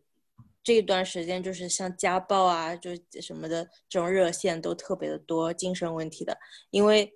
[0.62, 6.38] 这段时间就是像家暴啊，就什么的这种热线都特别的多，精神问题的。
[6.70, 7.12] 因为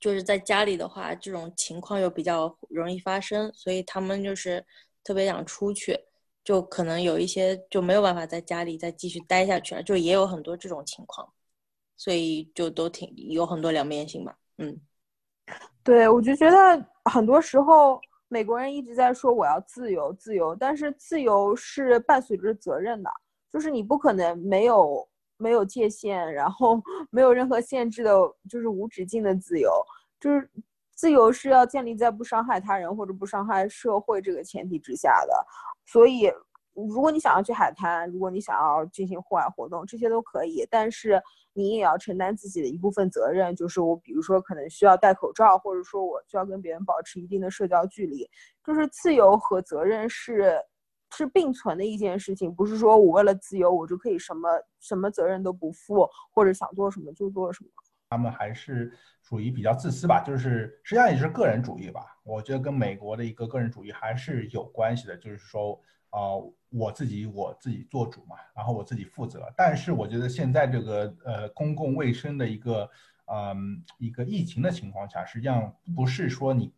[0.00, 4.64] 就是在家里的话，这种情况又比较容易发生，所以他们就是
[5.04, 5.98] 特别想出去。
[6.44, 11.32] 就可能有一些就没有办法在家里再继续待下去了，就也有很多这种情况，
[11.96, 14.36] 所以就都挺有很多两面性吧。
[14.58, 14.80] 嗯，
[15.84, 23.10] 对，我就觉得很多时候美国人一直在说我要自由，自由，但是自由是伴随着责任的，
[23.52, 28.12] 就是你不可能没有没有界限，然后 没有任何限制的，
[28.48, 29.70] 就是无止境的自由，
[30.18, 30.50] 就是
[30.94, 35.46] 自由是要建立在不伤害他人或者不伤害社会这个前提之下的。
[35.92, 36.32] 所以，
[36.74, 40.66] 如果你想要去海滩，如果你想要进行户外活动，这些都可以。
[40.70, 48.26] 但是你也要承担自己的一部分责任，就是我，比如说可能需要戴口罩，或者说我需要跟别人保持一定的社交距离。
[48.64, 50.58] 就是自由和责任是
[51.14, 54.48] 是并存的一件事情，不是说我为了自由我就可以什么
[54.80, 57.70] 什么责任都不负，或者想做什么就做什么。
[58.12, 62.18] 他们还是属于比较自私吧，就是实际上也是个人主义吧。
[62.24, 69.50] 我觉得跟美国的一个个人主义还是有关系的，就是说，呃，我自己我自己做主嘛，然后我自己负责。
[69.56, 72.90] 但是我觉得现在这个呃公共卫生的一个
[73.24, 76.70] 嗯一个疫情的情况下，实际上不是说你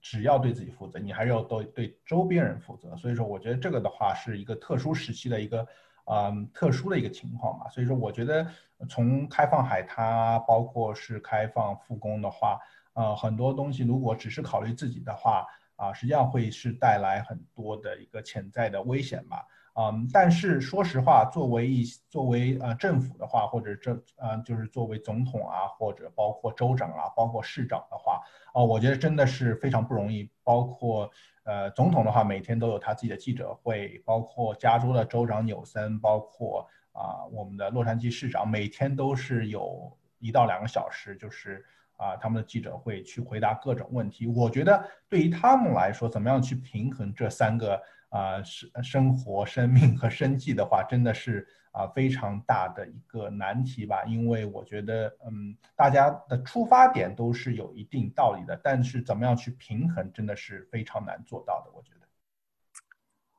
[0.00, 2.96] 只要对自己负责，你还是要对对周边人负责。
[2.96, 5.66] 所以说，我觉得这个的话是一个特殊时期的一个
[6.06, 7.68] 嗯特殊的一个情况嘛。
[7.68, 8.50] 所以说，我觉得
[8.88, 12.58] 从开放海滩，包括是开放复工的话，
[12.94, 19.46] 呃，很多东西如果只是考虑自己的话，啊，实际上会是带来很多的一个潜在的危险吧。
[19.74, 28.20] 嗯，但是说实话，作为一作为呃政府的话，或者这呃就是作为总统啊，或者包括州长啊，包括市长的话，
[28.52, 30.28] 哦，我觉得真的是非常不容易。
[30.42, 31.08] 包括
[31.44, 41.64] 呃总统的话，每天都有他自己的记者会，包括加州的州长纽森，包括啊我们的洛杉矶市长，每天都是有一到两个小时，就是
[41.96, 44.26] 啊他们的记者会去回答各种问题。
[44.26, 47.80] 我觉得对于他们来说，怎么样去平衡这三个？
[48.10, 54.02] 啊，生生活、生命和生计的话，真的是啊非常大的一个难题吧。
[54.02, 61.70] 因为我觉得，嗯，大家的出发点都是有一定道理的，但是怎么样去平衡，真的是非常难做到的。
[61.72, 61.99] 我觉得，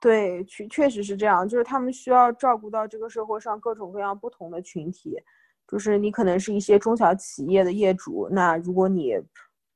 [0.02, 5.16] 对，确确实是这样，就是他们需要照顾到这个社会上各种各样不同的群体，
[5.66, 9.16] 就是你可能是一些中小企业的业主，那如果你。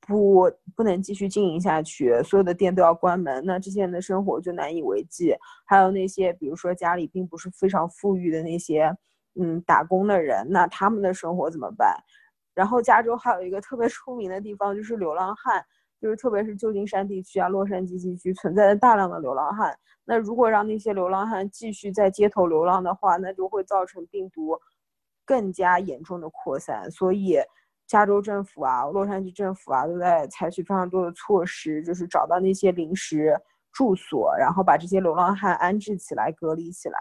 [0.07, 5.33] 不，不能继续经营下去，所有的店都要关门，那这些人的生活就难以为继。
[5.65, 8.95] 还有那些，比如说家里并不是非常富裕的那些，
[9.33, 11.97] 嗯，打工的人，那他们的生活怎么办？
[12.53, 15.65] 然后加州还有一个特别出名的地方就是流浪汉，
[16.01, 19.77] 就是特别是旧金山地区啊、洛杉矶地区存在着大量的流浪汉。
[20.03, 24.59] 那如果让那些流浪汉继续在街头流浪的话，那就会造成病毒
[25.25, 26.89] 更加严重的扩散。
[26.91, 27.37] 所以。
[27.87, 33.39] 加州政府啊，洛杉矶政府啊，都在采取非常多的措施，就是找到那些临时
[33.71, 36.97] 住所，然后把这些流浪汉安置起来、隔离起来。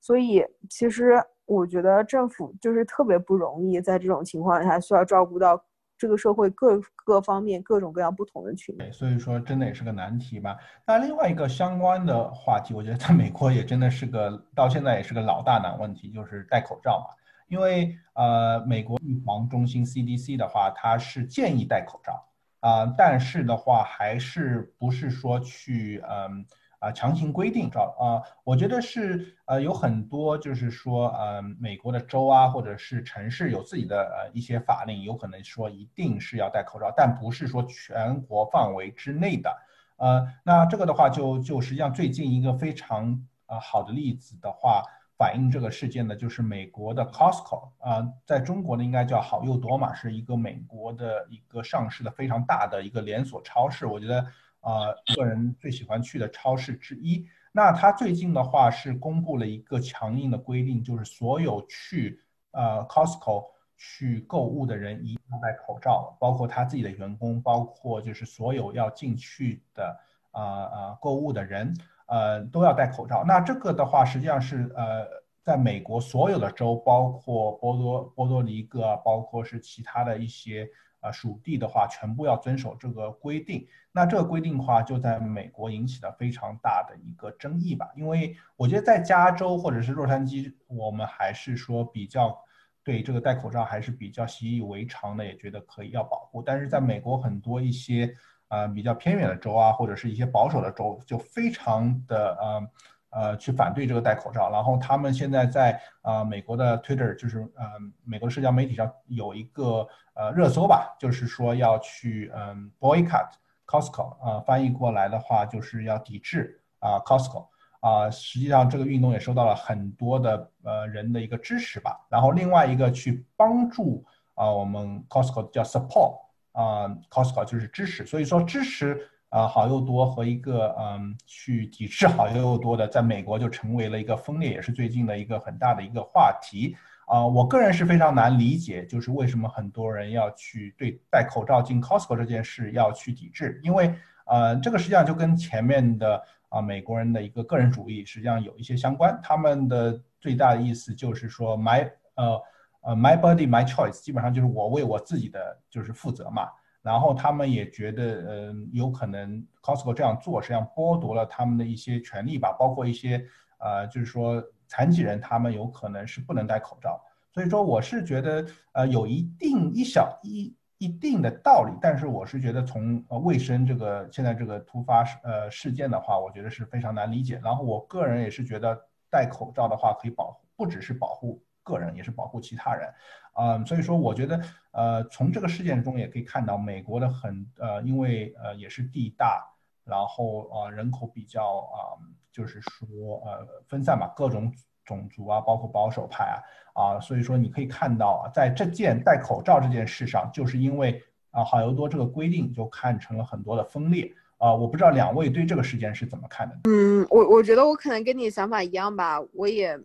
[0.00, 5.64] 所以，其实我觉得政府就是特别不容易，在这种情况下需要照顾到
[5.98, 8.90] 这个社会各各方面、各种各样不同的群体。
[8.92, 10.56] 所以说，真的也是个难题吧。
[10.86, 17.14] 那另外一个相关的话题，我觉得在美国也真的是个到现在也是个老大难问题，就是戴口罩嘛。
[17.48, 22.24] 因为呃，美国预防中心 CDC 的话，它是建议戴口罩
[22.58, 26.44] 啊，但是的话，还是不是说去嗯
[26.78, 28.22] 啊强行规定罩啊？
[28.44, 39.56] 我觉得是呃有很多就是说呃美国的州啊或者是城市有自己的呃一些法令，有可能说一定是要戴口罩，但不是说全国范围之内的。
[39.96, 44.82] 呃，那这个的话就就实际上最近一个非常呃好的例子的话。
[45.18, 54.26] 反映这个事件的就是美国的 Costco 啊，在中国呢应该叫好又多嘛，是一个美国的一个上市的非常大的一个连锁超市，我觉得
[54.66, 57.24] 呃个人最喜欢去的超市之一。
[57.52, 69.98] 那他最近的话是公布了一个强硬的规定，就是所有去呃 Costco 去购物的人一定要戴口罩，包括他自己的员工，包括就是所有要进去的
[70.32, 71.72] 啊啊购物的人。
[72.08, 73.24] 呃，都要戴口罩。
[73.26, 75.04] 那这个的话，实际上是呃，
[75.42, 80.68] 在美国所有的州，包括波多波多黎各，包括是其他的一些
[81.00, 83.66] 啊属地的话，全部要遵守这个规定。
[83.92, 87.90] 那这个规定的话，就在美国引起了非常大的一个争议吧。
[87.96, 92.36] 因为我觉得在加州或者是洛杉矶，我们还是说比较
[92.82, 96.42] 对这个戴口罩还是比较习以为常的，也觉得可以要保护。
[96.42, 98.14] 但是在美国很多一些。
[98.48, 102.70] 啊，比较偏远的州啊，或者是一些保守的州，就非常的呃
[103.16, 104.50] 呃去反对这个戴口罩。
[104.50, 107.64] 然后他们现在在呃美国的 Twitter，就是呃
[108.04, 113.30] 美国社交媒体上有一个呃热搜吧，就是说要去嗯 boycott
[113.66, 117.46] Costco 啊，翻译过来的话就是要抵制啊 Costco
[117.80, 118.10] 啊。
[118.10, 122.06] 实际上这个运动也受到了很多的呃人的一个支持吧。
[122.10, 126.24] 然后另外一个去帮助啊我们 Costco 叫 support。
[126.56, 136.74] 啊，Costco 就是支持，所以说支持啊好又多和一个嗯去抵制好又多的，在美国就成为了一个分裂，也是最近的一个很大的一个话题
[137.06, 137.26] 啊。
[137.26, 143.94] 我个人是非常难理解，就是为什么很多人要去对戴口罩进 Costco 这件事要去抵制，因为
[144.24, 152.40] 呃这个实际上就跟前面的啊美国人的一个个人主义实际上有一些相关，他们的最大的意思就是说 my 呃。
[152.82, 156.48] 呃，my body, my choice，基本上就是我为我自己的就是负责嘛。
[156.86, 163.26] 然后他们也觉得，嗯，有可能 Costco 这样做实际上剥夺了他们的一些权利吧，包括一些
[163.58, 167.02] 呃，就是说残疾人他们有可能是不能戴口罩。
[167.32, 177.40] 所以说，我是觉得呃有一定一小一一定的道理，但是我是觉得从呃卫生这个现在这个突发呃事件的话，我觉得是非常难理解。
[177.42, 178.78] 然后我个人也是觉得
[179.10, 181.42] 戴口罩的话可以保护，不只是保护。
[181.66, 182.88] 个人也是保护其他人，
[183.32, 189.44] 啊，所以说我觉得，呃，从这个事件中也可以看到，美国的很呃，因为呃也是地大，
[189.84, 191.98] 然后啊人口比较啊，
[192.30, 194.52] 就是说呃分散嘛，各种
[194.84, 196.38] 种族啊，包括保守派啊
[196.80, 201.02] 啊，所以说你可以看到啊，在这件戴口罩这件事上，就是因为
[201.32, 204.12] 啊好油多这个规定就看成了很多的分裂。
[204.38, 206.60] 啊，我不知道两位对这个事件是怎么看的？
[206.64, 209.78] 嗯，我我觉得我可能跟你想法一样吧，我也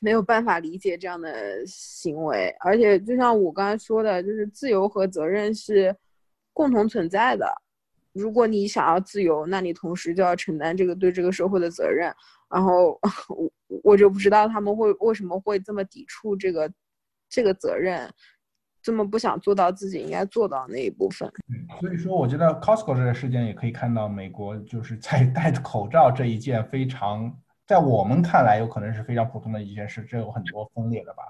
[0.00, 5.94] 没有办法理解这样的行为，而且就像我刚才说的，就是自由和责任是
[6.52, 7.46] 共同存在的。
[8.12, 12.12] 如果你想要自由，那你同时就要承担这个对这个社会的责任。
[12.50, 13.50] 然后 我
[13.84, 16.72] 我就不知道他们会为什么会这么抵触这个
[17.28, 18.10] 这个责任。
[18.80, 21.30] 这么不想做到自己应该做到那一部分，
[21.80, 27.36] 所以说我觉得 Costco 这个事件也可以看到，美国就是在 戴口罩这一件非常，
[27.66, 31.22] 在我们看来有可能是非常普通的一件事，这有很多分裂的吧，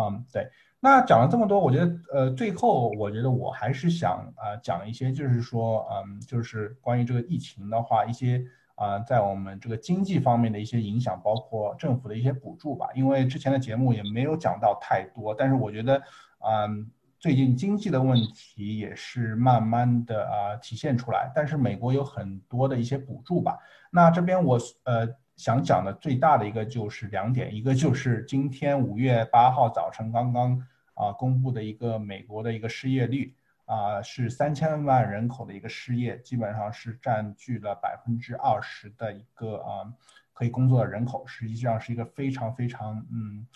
[0.00, 0.48] 嗯，对。
[0.80, 8.44] 那讲了这么多，我觉得呃，最后我觉得我还是想啊讲一些，就是说，嗯，就是关于这个疫情的话，一些
[8.76, 12.88] 啊在我们这个经济方面的一些影响，包括政府的一些补助吧。
[12.94, 16.00] 因为之前的节目也没有讲到太多，但是我觉得。
[16.46, 23.58] 嗯，最近经济的问题也是慢慢的啊体现出来，但是美国有很多的一些补助吧。
[23.90, 30.58] 那这边我呃想讲的最大的一个就是两点，一个就是今天五月八号早晨刚刚
[30.92, 39.90] 啊公布的一个美国的一个失业率啊是三千万人口的一个失业，基本上是占据了百分之二十的一个啊
[40.34, 43.46] 可以工作的人口，实际上是一个非常非常嗯。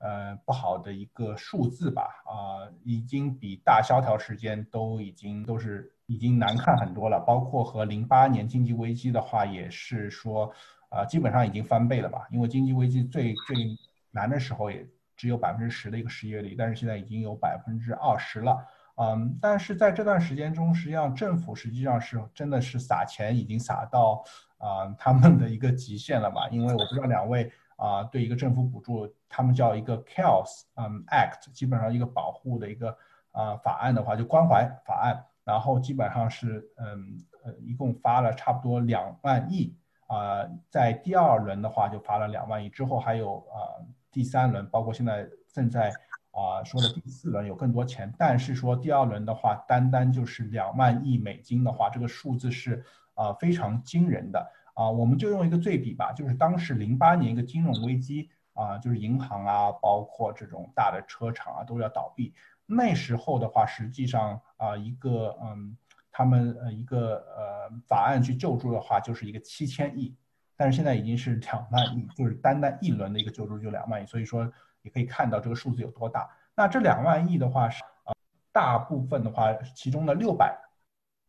[0.00, 7.20] 呃，不好的一个数字吧，啊，已经比大萧条时间都已经都是已经难看很多了。
[7.20, 10.50] 包括和零八年经济危机的话，也是说，
[10.88, 12.26] 啊，基本上已经翻倍了吧。
[12.30, 13.76] 因为经济危机最最
[14.10, 18.56] 难的时候也只有百分之十的一个失业率，但是现在已经有百分之二十了。
[18.96, 24.24] 嗯，但是在这段时间中，实际上政府实际上是真的是撒钱已经撒到
[24.56, 26.48] 啊他们的一个极限了吧？
[26.50, 27.52] 因为我不知道两位。
[27.80, 32.94] 啊，对一个政府补助，他们叫一个 Chaos 嗯 Act，基本上一个保护的一个
[33.32, 39.74] 啊法案的话，就关怀法案，然后基本上是嗯呃，一共发了差不多两万亿
[40.08, 43.80] 啊，在第二轮的话就发了两万亿，之后还有啊
[44.12, 45.96] 第三轮，包括现在正在
[46.32, 54.52] 啊说的第四轮有更多钱，但是说第二轮的话，单单就是两万亿美金的话，这个数字是啊非常惊人的。
[54.74, 62.32] 啊，我们就用一个对比吧，就是当时零八年一个金融危机啊，就是银行啊，包括这种大的车厂啊都要倒闭。
[62.66, 65.76] 那时候的话，实际上啊，一个嗯，
[66.12, 70.16] 他们呃一个呃法案去救助的话，就是一个七千亿，
[70.56, 74.50] 但是现在已经是两万亿，就是单单一轮的一个救助就两万亿，所以说
[74.82, 76.30] 你可以看到这个数字有多大。
[76.54, 78.14] 那这两万亿的话是啊，
[78.52, 80.56] 大部分的话，其中的六百。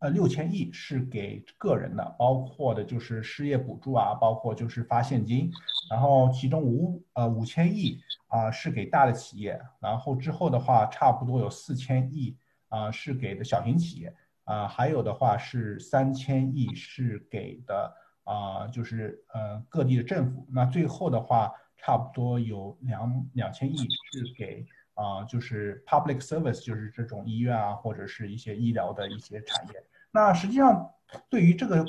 [0.01, 5.51] 呃，六千亿是给个人的，包括的就是失业补助啊，包括就是发现金，
[5.91, 12.35] 然后其中五呃五千亿啊是给大的企业，然后之后的话差不多有四千亿
[12.69, 14.11] 啊是给的小型企业
[14.45, 24.65] 啊，还有的话是三千亿是给的啊就是呃各地的政府，那最后的话差不多有两两千亿是给。
[24.93, 29.83] 啊，就是 public service，就是这种医院啊，或者是一些医疗的一些产业。
[30.11, 30.91] 那实际上，
[31.29, 31.85] 对于这个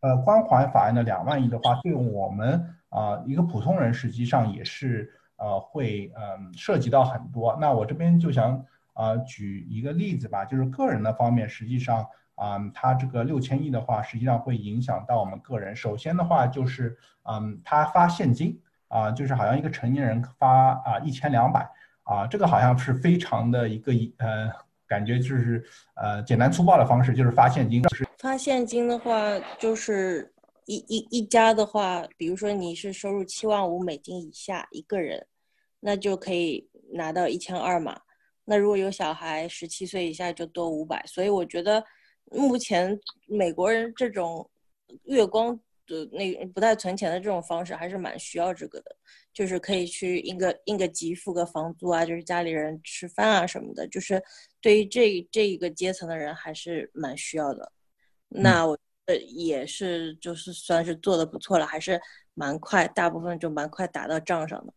[0.00, 7.56] 呃关怀法案的两万亿的话，对我们啊一个普通人，实际上也是呃会嗯涉及到很多。
[7.60, 15.76] 那我这边就想啊举一个例子吧，就是个人的方面，实际上啊它这个六千亿的话，实际上会影响到我们个人。
[15.76, 21.70] 首先的话就是嗯他发现金啊，就是好像一个成年人发啊一千两百。
[22.08, 24.48] 啊，这个好像是非常的一个呃，
[24.86, 25.64] 感觉就是
[25.96, 27.82] 呃简单粗暴的方式，就是发现金。
[27.94, 30.32] 是发现金的话，就是
[30.66, 35.26] 一一一家的话，比如说你是收入七万五美金以下一个人，
[35.80, 38.00] 那就可以拿到一千二嘛。
[38.44, 41.04] 那如果有小孩十七岁以下就多五百。
[41.06, 41.84] 所以我觉得
[42.30, 44.48] 目前美国人这种
[45.04, 45.58] 月光。
[45.86, 48.96] 的那不太存钱的这种方式还是蛮需要这个的，
[49.32, 54.22] 就是可以去应个应个急付个房租啊，就是家里人吃饭啊什么的，就是
[54.60, 57.72] 对于这这一个阶层的人还是蛮需要的。
[58.28, 62.00] 那我呃也是就是算是做的不错了，还是
[62.34, 64.72] 蛮快，大部分就蛮快打到账上的。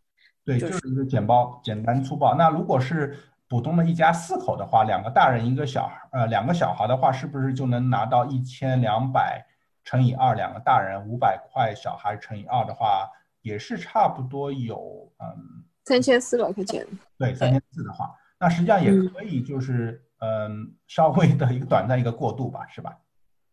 [0.45, 2.35] 对，就是一个简包，简单粗暴。
[2.35, 3.17] 那如果是
[3.47, 9.45] 普通的一家四口的话，两个大人一个小孩，呃，两个小孩的话，是不是就能拿到一千两百？
[9.89, 13.09] 乘以二，两个大人五百块，小孩乘以二的话，
[13.41, 16.85] 也是差不多有嗯三千四百块钱。
[17.17, 22.95] 对，三千四的话，那实际上也可以就是嗯稍微的一个短暂一个过渡吧，是吧？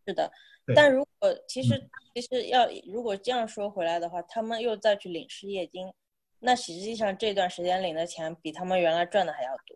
[0.07, 0.30] 是的，
[0.74, 1.82] 但如果其实
[2.12, 5.91] 其实要如果这样说回来的话，他们又再去领失业金，
[6.39, 9.74] 那实际上这段时间领的钱比他们原来赚的还要多。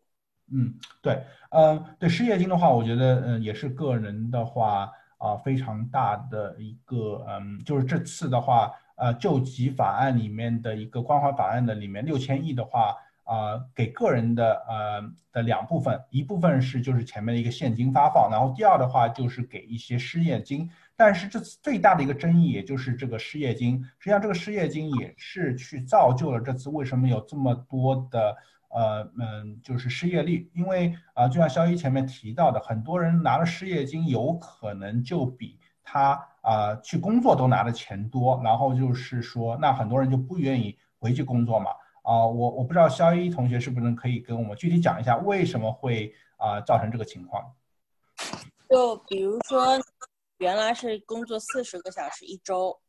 [0.52, 12.96] 嗯，对，嗯，对失业金的话，我觉得嗯也是个人的话啊非常大的一个嗯，就是这次的话，呃，救济法案里面的一个关怀法案的里面六千亿的话。
[13.24, 15.00] 啊，给个人的呃
[15.30, 20.68] 的两部分，一部分是就是前面的一个现金发放，然后第二的话就是给一些失业金。
[20.96, 28.36] 但是这次最大的一个争议，也就是这个失业金，实际上这个失业金也是去造就了这次为什么有这么多的
[28.70, 41.70] 呃嗯就是失业率，因为啊就像肖一前面提到的，很多人拿了失业金，有可能就比他啊去工作都拿的钱多，然后就是说那很多人就不愿意回去工作嘛。
[42.02, 47.54] 啊，我我不知道肖一同学是不是可以跟我们具体讲一下为什么会啊造成这个情况？
[48.68, 49.78] 就比如说，
[50.38, 52.80] 原来是工作四十个小时一周，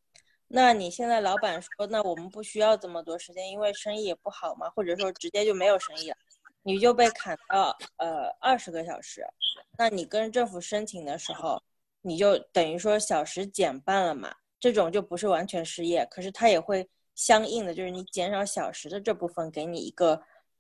[0.54, 6.18] 那你现在老板说，那我们不需要这么多时间，因为生意也不好嘛，或者说直接就没有生意了，
[6.64, 9.26] 你就被砍到呃二十个小时，
[9.78, 11.62] 那你跟政府申请的时候，
[12.02, 16.90] 你就等于说小时减半了嘛，这种就不是完全失业，可是他也会。
[17.14, 20.20] 相应的就是你减少小时的这部分，给你一个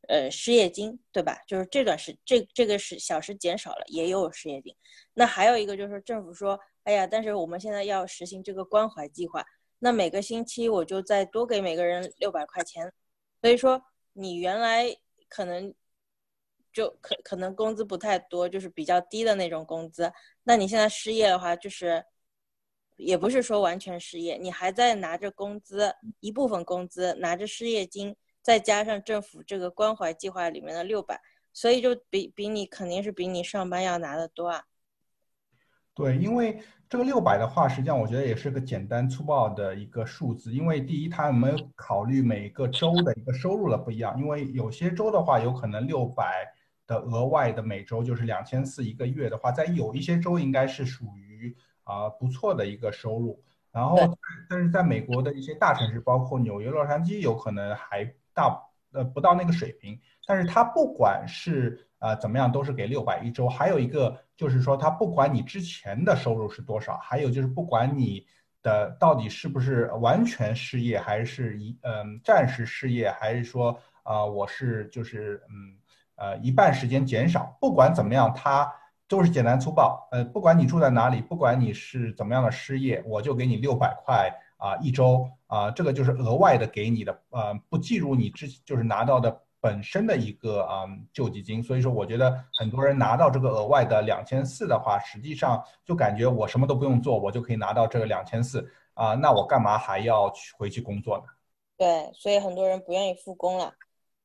[0.10, 1.42] 呃失业金，对吧？
[1.48, 4.76] 就是这段时这这个是小时减少了，也有失业金。
[5.14, 9.44] 那还有一个就是政府说，哎呀，但是我们现在要实行这个关怀计划，
[9.82, 12.94] 那每个星期我就再多给每个人六百块钱。
[13.42, 14.96] 所以说你原来
[15.28, 15.74] 可能
[16.72, 20.12] 就可可能工资不太多，就是比较低的那种工资。
[20.44, 22.06] 那你现在失业的话，就是。
[22.98, 31.20] 也不是说完全失业，你还在拿着工资一部分工资，拿着失业金，再加上政府这个关怀计划里面的六百，
[31.52, 34.66] 所以就比比你肯定是比你上班要拿的多啊。
[35.94, 46.48] 对，因为这个六百的话，实际上我觉得也是个简单粗暴的一个数字，因为第一，它没有考虑每个州的一个收入的不一样，因为有些州的话，有可能六百
[46.88, 51.56] 的额外的每周就是两千四一个月的话，在有一些州应该是属于。
[51.84, 53.98] 啊，不错的一个收入，然后
[54.48, 58.56] 但是在美国的一些大城市，包括纽约、洛杉矶，有可能还大
[58.94, 60.00] 呃不到那个水平。
[60.26, 63.50] 但是它不管是啊怎么样，都是给六百一周。
[63.50, 68.26] 还有一个就是说，它不管你之前的收入是多少，还有就是不管你
[68.64, 75.78] 的到底是不是完全失业，还是一嗯暂时失业，还是说啊我是就是嗯
[76.16, 78.74] 呃一半时间减少，不管怎么样，它。
[79.12, 91.64] 都是简单粗暴，呃，不管你住在哪里，不管你是怎么样的失业，我就给你六百块啊一周啊，这个就是额外的给你的，呃，不计入你之就是拿到的本身的一个啊救济金。
[91.64, 101.24] 所以说，我觉得很多人拿到这个额外的两千四的话，实际上就感觉我什么都不用做，我就可以拿到这个两千四啊，那我干嘛还要去回去工作呢？
[101.78, 103.74] 对，所以很多人不愿意复工了。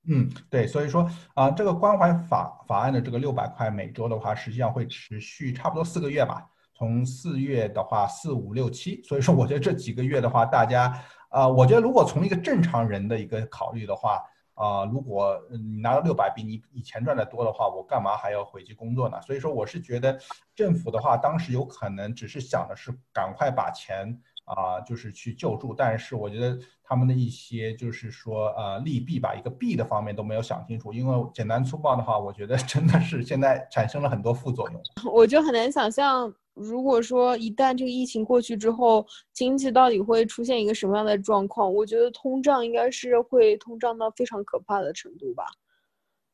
[0.08, 6.48] 嗯，对，所以说啊，这个关怀法法案的这个六百块每周的话，实际上会持续差不多四个月吧。
[6.74, 14.22] 从四月的话，四五六七，所以说我觉得这几个月的话，大家啊，我觉得如果从一个正常人的一个考虑的话
[14.56, 19.22] 啊，如果你拿到六百比你以前赚的多的话，我干嘛还要回去工作呢？
[19.22, 20.18] 所以说我是觉得
[20.54, 24.20] 政府的话，当时有可能只是想的是赶快把钱。
[24.46, 30.92] 啊，就是去救助，但是我觉得他们的一些就是说，呃，利弊吧，一个弊的方面都没有想清楚。
[30.92, 34.80] 因为简单粗暴的话，我觉得真的是现在产生了很多副作用。
[35.12, 41.74] 我就很难想象，如果说一旦这个疫情过去之后，经济到底会出现一个什么样的状况？
[41.74, 45.44] 我觉得通胀应该是会通胀到非常可怕的程度吧。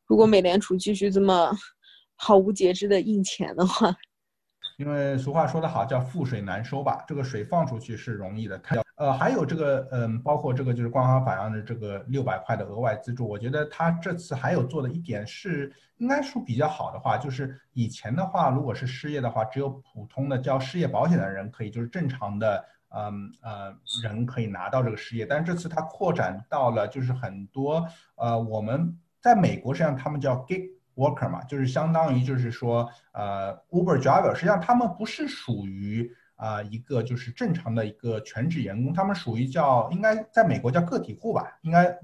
[0.07, 1.51] 如果美联储继续这么
[2.15, 3.97] 毫无节制的印钱的话。
[4.77, 7.05] 因为俗话说得好，叫覆水难收吧。
[7.07, 30.72] 这个水放出去是容易的，看呃，还有这个嗯，包括这个就是官方法案的这个六百块的额外资助，我觉得他这次还有做的一点是，应该说比较好的话，就是以前的话，如果是失业的话，只有普通的交失业保险的人可以，就是正常的嗯呃人可以拿到这个失业，但是这次他扩展到了就是很多呃我们在美国实际上他们叫 gig。
[30.95, 41.99] Worker 嘛，就是相当于就是说，呃，Uber driver，实际上他们不是属于啊一个就是正常的一个全职员工，他们属于叫应该在美国叫个体户吧，应该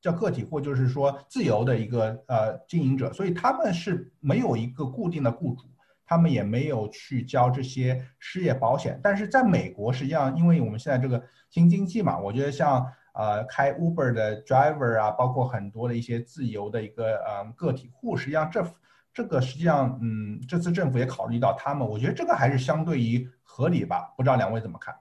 [0.00, 5.64] 叫个体户，就是说自由的一个呃经营者，所以他们是没有一个固定的雇主，
[6.06, 12.86] 他们也没有去交这些失业保险，但是在美国实际上，因为我们现在这个新经济嘛，我觉得像。
[13.14, 18.64] 呃，开 Uber 的 driver 啊，包括很多的一些自由的一个呃个体户，实际上这
[19.12, 24.14] 这个实际上，嗯，这次政府也考虑到他们，我觉得这个还是相对于合理吧。
[24.16, 24.94] 不知道两位怎么看？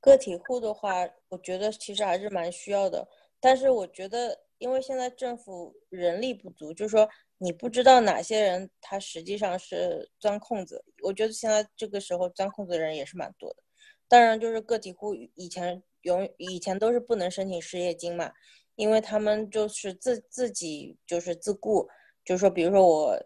[0.00, 3.08] 个体户的话，我觉得其实还是蛮需要的，
[3.40, 7.08] 但是我觉得，因为现在政府人力不足，就是说
[7.38, 10.84] 你不知道哪些人他实际上是钻空子。
[11.02, 13.62] 我觉得现在这个时候钻空子的人也是蛮多的。
[14.06, 18.32] 当然，就是个体户以前永以前都是不能申请失业金嘛，
[18.76, 21.88] 因为他们就是自自己就是自雇，
[22.24, 23.18] 就是说，比如说我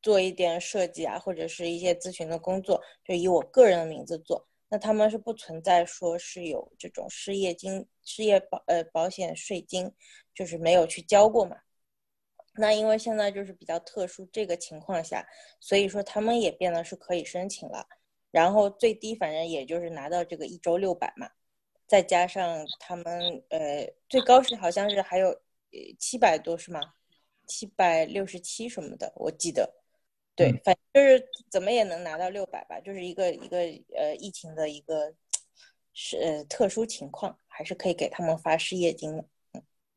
[0.00, 4.46] 做一点设计啊，或者是一些咨询的工作，就以我个人的名字做。
[4.68, 9.92] 那他们是不存在说是有这种失业金、失业保呃保险税金，
[10.34, 11.56] 就是没有去交过嘛。
[12.56, 15.26] 那因为现在就是比较特殊这个情况下，
[15.58, 17.86] 所以说他们也变得是可以申请了。
[18.30, 21.30] 然后最低反正也就是拿到这个一周六百嘛，
[21.86, 23.04] 再加上他们
[23.50, 26.80] 呃最高是好像是还有呃七百多是吗？
[27.46, 29.82] 七百六十七什么的，我记得。
[30.36, 33.58] 对，反正就是怎么也能拿到六百吧，就是一个一个
[33.96, 35.14] 呃疫情的一个
[35.92, 39.24] 是呃特殊情况，还是可以给他们发失业金的。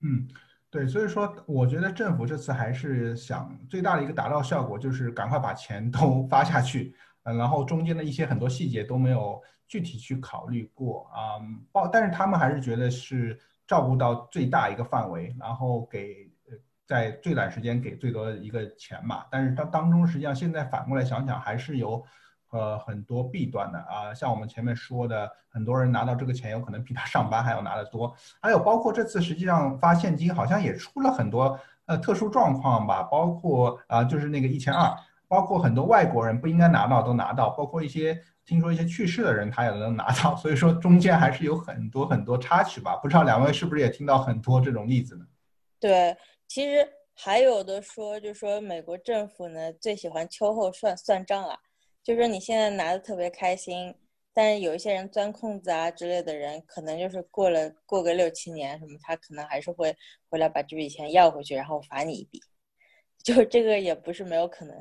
[0.01, 0.27] 嗯，
[0.69, 11.38] 对，所以说我觉得政府这次还是想最大的一个达到效果，就是赶快把钱都 发下去，嗯，然后中间的一些很多细节都没有具体去考虑过啊，
[11.72, 16.32] 包，但是他们还是觉得是照顾到最大一个范围，然后给。
[16.88, 22.01] 在最短时间给最多一个钱嘛，但是它当中实际上现在反过来想想，还是有
[22.49, 24.13] 呃很多弊端的啊。
[24.13, 28.15] 像我们前面说的，很多人拿到这个钱，有可能比他上班还要拿得多。
[28.41, 34.89] 还有包括这次实际上发现金，好像也出了很多呃特殊状况吧，包括啊就是那个一千二，
[35.28, 42.95] 包括很多外国人不应该拿到都拿到，包括一些听说一些去世的人他也能拿到，所以说中间还是有很多很多插曲吧。
[42.97, 45.25] 不知道两位是不是也听到很多这种例子呢？
[45.80, 46.15] 对。
[46.47, 51.59] 其实还有的说，就说美国政府呢最喜欢秋后算算账了，
[52.01, 53.93] 就说你现在拿的特别开心，
[54.34, 59.93] 但是有一些人钻空子啊之类的人，可能就是过了过个六七年什么，他可能还是会
[60.30, 62.41] 回来把这笔钱要回去，然后罚你一笔，
[63.21, 64.73] 就这个也不是没有可能。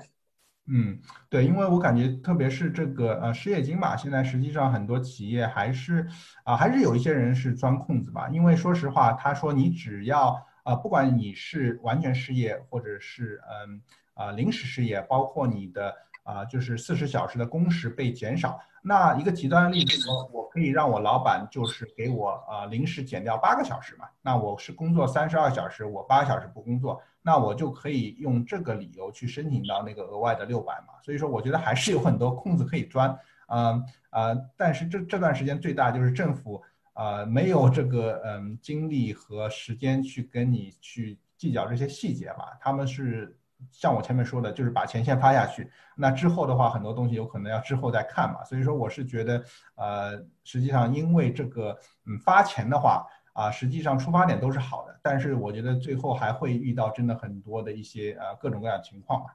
[0.69, 0.99] 嗯，
[1.29, 6.07] 对，因为我感觉特别是这个呃失业金吧，现在实际上很多企业还是
[6.45, 10.47] 啊还是有一些人是钻空子吧，因为说实话，他说你只要。
[10.67, 13.81] 啊，不管你是完全失业，或者是嗯
[14.14, 15.95] 啊临时失业，包括你的
[16.25, 33.18] 啊就是四十小时的工时被减少，那一个极端的例子，我我可以让我老板就是给我啊临时减掉八个小时嘛，那我是工作三十二小时，我八小时不工作，那我就可以用这个理由去申请到那个额外的六百嘛，所以说我觉得还是有很多空子可以钻，
[33.49, 36.62] 嗯啊，但是这这段时间最大就是政府。
[36.99, 42.57] 啊，没有这个嗯精力和时间去跟你去计较这些细节吧。
[42.59, 43.39] 他们是
[43.70, 45.70] 像我前面说的，就是把钱先发下去。
[45.95, 48.43] 那之后的话，很多东西有可能要之后再看嘛。
[48.45, 59.26] 所以说，我是觉得，呃，实际上因为这个嗯发钱的话啊，实际上出发点都是好，但是我觉得最后还会遇到真的很多的一些呃各种各样的情况吧。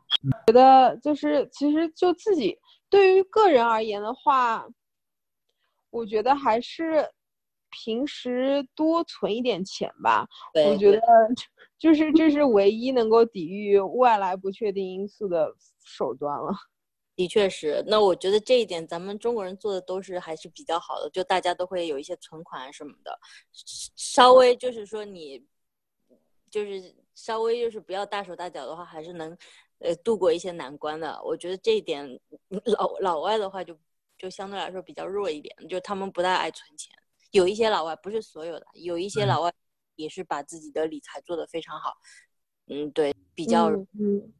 [0.47, 2.59] 觉得就是其实就自己
[2.89, 4.67] 对于个人而言的话，
[5.89, 7.09] 我觉得还是。
[7.85, 10.27] 平时多存一点钱吧，
[10.67, 11.01] 我觉得
[11.79, 16.51] 就是这是唯一能够抵御外来不确定因素的手段了。
[17.15, 23.17] 的确是，那我觉得这一点咱们中国人做的都是还是比较好的，就大家都会有一些存款什么的，
[23.95, 25.41] 稍微就是说你
[26.51, 29.35] 就是稍微就是不要大手大脚的话，还是能
[29.79, 31.19] 呃度过一些难关的。
[31.23, 32.05] 我觉得这一点
[32.77, 33.75] 老老外的话就
[34.17, 36.93] 就相对来说比较弱一点，就他们不太爱存钱。
[37.31, 39.51] 有一些老外不是所有的，有一些老外
[39.95, 41.93] 也是把自己的理财做得非常好。
[42.67, 44.33] 嗯，对，比较嗯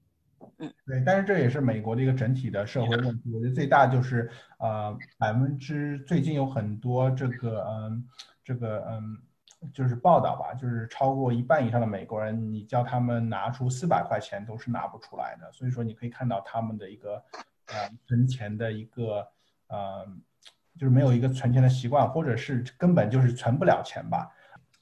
[0.58, 3.32] 嗯，对，但是这也是美国的一个整体的社会问题。
[3.34, 8.08] 我觉得最大就是呃，百分之最近有很多这个嗯
[8.44, 9.18] 这个嗯
[9.74, 15.52] 就是报道吧，就是超过一半以上的美国人，你叫他们拿出四百块钱都是拿不出来的。
[15.52, 17.24] 所以说你可以看到他们的一个
[17.68, 19.28] 呃存钱的一个
[19.68, 20.06] 呃。
[20.80, 24.32] 就是没有一个存钱的习惯，或者是根本就是存不了钱吧？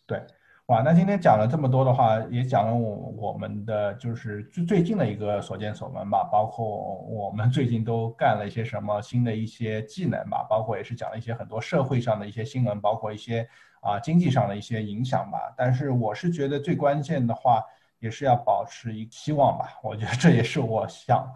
[0.06, 0.24] 对，
[0.68, 6.64] 哇，那今天讲了这么多的话，也讲了我我们的就是最最近的一个所见所闻吧，包括
[7.02, 13.50] 我们最近都干了一些什么新的一些技能吧，包括也是讲了一些很多社会上的一些新闻，包括一些
[13.82, 15.54] 啊经济上的一些影响吧。
[15.58, 17.64] 但是我是觉得最关键的话，
[18.00, 19.80] 也是要保持一希望吧。
[19.84, 21.32] 我觉得这也是我想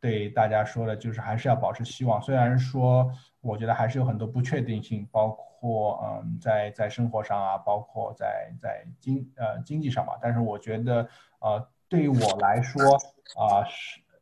[0.00, 3.10] 对大家说的，就是还是要保持希望，虽然说。
[3.40, 10.18] 我觉得还是有很多不确定性，包括嗯，在在生活上啊，包括在在经呃经济上吧。
[10.20, 12.82] 但是我觉得，呃，对于我来说
[13.38, 13.62] 啊，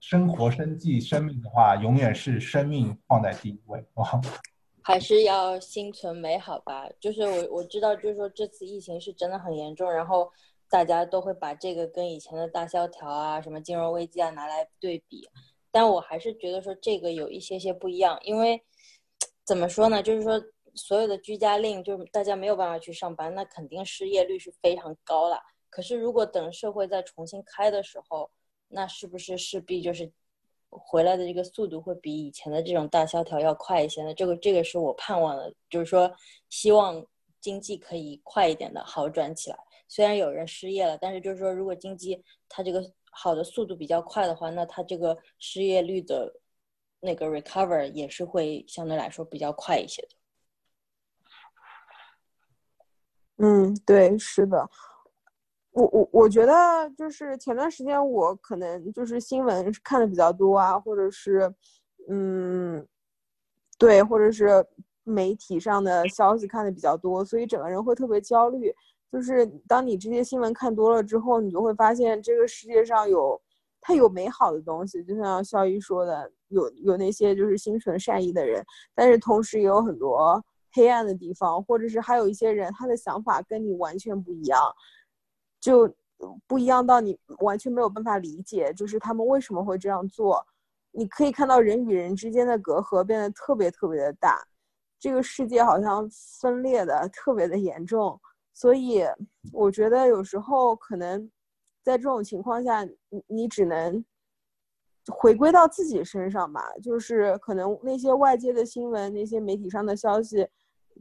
[0.00, 3.82] 生生活、生计、生命的话，永远是生命放在第一位。
[4.86, 6.88] 还是要心存美好吧。
[7.00, 10.30] 就是我我知道，就是说这次疫情是真的很严重，然后
[10.70, 15.28] 大家都会把这个跟以前的大萧条啊、什么金融危机啊拿来对比。
[15.72, 18.62] 但我还是觉得说这个有一些些不一样，因为
[19.44, 20.00] 怎么说呢？
[20.00, 20.40] 就是说
[20.76, 25.40] 所有的居家令，就是大家没有办法去上班，那肯定失业率是非常高了。
[25.68, 28.30] 可是如果等社会再重新开的时候，
[28.68, 30.12] 那是不是势必就是
[30.78, 34.14] 回来的这个速度会比以前的这种大萧条要快一些呢？
[34.14, 36.10] 这个这个是我盼望的，就是说
[36.48, 37.04] 希望
[37.40, 39.58] 经济可以快一点的好转起来。
[39.88, 42.92] 虽然有人失业了，但是就是说如果经济它这个。
[43.18, 46.30] 好的速度比较快的话，那它这个失业率的
[47.00, 50.08] 那个 recover 也是会相对来说比较快一些的。
[53.38, 54.68] 嗯，对，是的。
[55.76, 61.52] 我我我觉得就是前段时间我可能就是新闻看的比较多啊，或者是
[62.08, 62.86] 嗯，
[63.78, 64.66] 对，或者是
[65.04, 68.74] 媒体上的消息看的比较多，所以整个人会特别焦虑。
[69.12, 73.38] 就是当你这些新闻看多了之后，你就会发现这个世界上有
[73.78, 78.64] 它有美好的东西，就像肖一说的，有有那些就是心存善意的人，
[78.94, 84.58] 但是同时也有很多黑暗的地方，或者是还有一些人他的想法跟你完全不一样，
[85.60, 85.92] 就
[86.46, 90.44] 不一样到你完全没有办法理解，就是他们为什么会这样做。
[90.92, 94.42] 你可以看到人与人之间的隔阂变得特别特别的大，
[94.98, 96.08] 这个世界好像
[96.40, 98.18] 分裂的特别的严重。
[98.54, 99.04] 所以，
[99.52, 101.30] 我觉得有时候可能，
[101.84, 104.02] 在这种情况下，你你只能
[105.12, 106.62] 回归到自己身上吧。
[106.82, 110.48] 就是可能那些外界的新闻、那些媒体上的消息，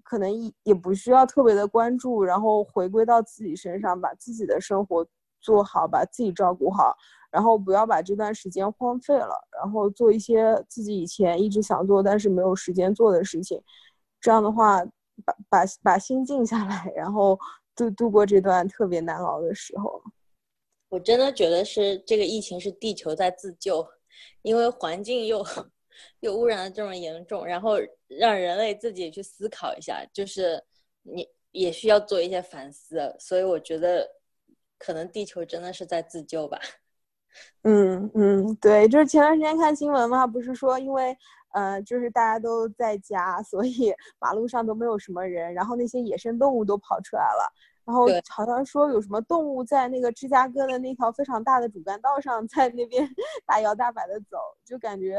[0.03, 2.23] 可能也也不需要特别的关注。
[2.23, 5.05] 然后回归到自己身上，把自己的生活
[5.41, 6.95] 做好，把自己照顾好，
[7.31, 9.35] 然后不要把这段时间荒废了。
[9.61, 13.61] 然后做一些自己以前一直想做但是没有时间做的事情。
[14.19, 14.83] 这样的话。
[15.23, 17.39] 把把把心静下来，然后
[17.73, 20.03] 度度过这段特别难熬的时候。
[20.89, 23.87] 我真的觉得是这个疫情是地球在自救，
[24.41, 25.41] 因为环境又
[26.19, 27.75] 又污染的这么严重，然后
[28.07, 30.63] 让人类自己去思考一下，就是
[31.03, 33.15] 你也需要做一些反思。
[33.19, 34.07] 所以我觉得
[34.77, 36.59] 可能地球真的是在自救吧。
[37.63, 41.17] 嗯嗯，对，就是前段时间看新闻嘛，不是说因为。
[41.55, 47.49] 呃，就是大家都在家，所以 马路上都没有什么人，然后那些野生动物都跑出来了，
[47.85, 53.09] 然后好像说有什么动物在那个芝加哥的那条非常大的主干道上，在那边
[53.47, 55.17] 大摇大摆的走，就感觉，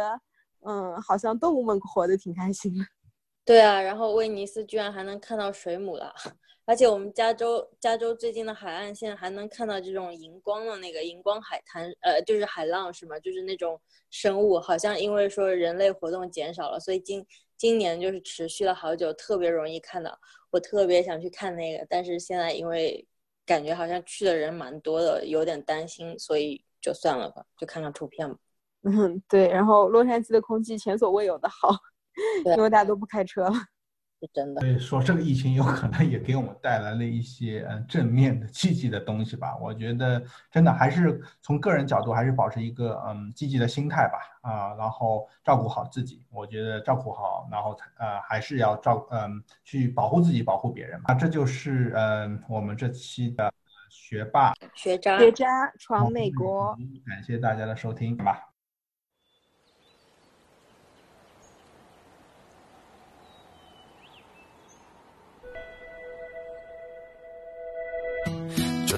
[0.67, 2.85] 嗯，好像动物们活得挺开心的。
[3.45, 6.13] 对啊，然后威尼斯居然还能看到水母了。
[6.67, 13.17] 而且我们加州，加州最近的海岸线还能看到这种荧光的那个荧光海滩，呃，就是海浪是吗？
[13.21, 17.25] 就是那种生物，好像因为说人类活动减少了，所以今
[17.57, 20.19] 今年就是持续了好久，特别容易看到。
[20.51, 23.07] 我特别想去看那个，但是现在因为
[23.45, 28.37] 感觉好像去的人蛮多的，有点担心，所以就算了吧，就看看图片吧。
[28.87, 29.49] 嗯，对。
[29.49, 31.71] 然后洛杉矶的空气前所未有的好，
[32.57, 33.53] 因为大家都不开车了。
[34.19, 39.55] 是真的，所以说这个疫情有可能也给我们带来了一些嗯正面的积极的东西吧。
[39.61, 44.19] 我觉得真的还是从个人角度还是保持一个嗯积极的心态吧
[44.51, 46.25] 啊，然后照顾好自己。
[46.31, 50.99] 我觉得照顾好，然后呃还是要照嗯去保护自己，保护别人。
[51.05, 53.53] 啊，这就是嗯我们这期的
[53.91, 56.75] 学霸学渣学渣闯美国。
[57.07, 58.56] 感谢大家的收听好吧。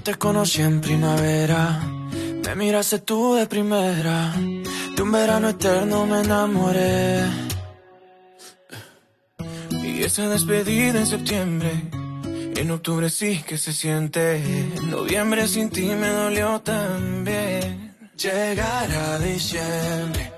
[0.00, 1.80] Te conocí en primavera,
[2.44, 4.32] me miraste tú de primera,
[4.96, 7.24] de un verano eterno me enamoré.
[9.70, 11.70] Y esa despedida en septiembre,
[12.56, 14.42] en octubre sí que se siente,
[14.82, 17.94] noviembre sin ti me dolió también.
[18.16, 20.32] Llegar a diciembre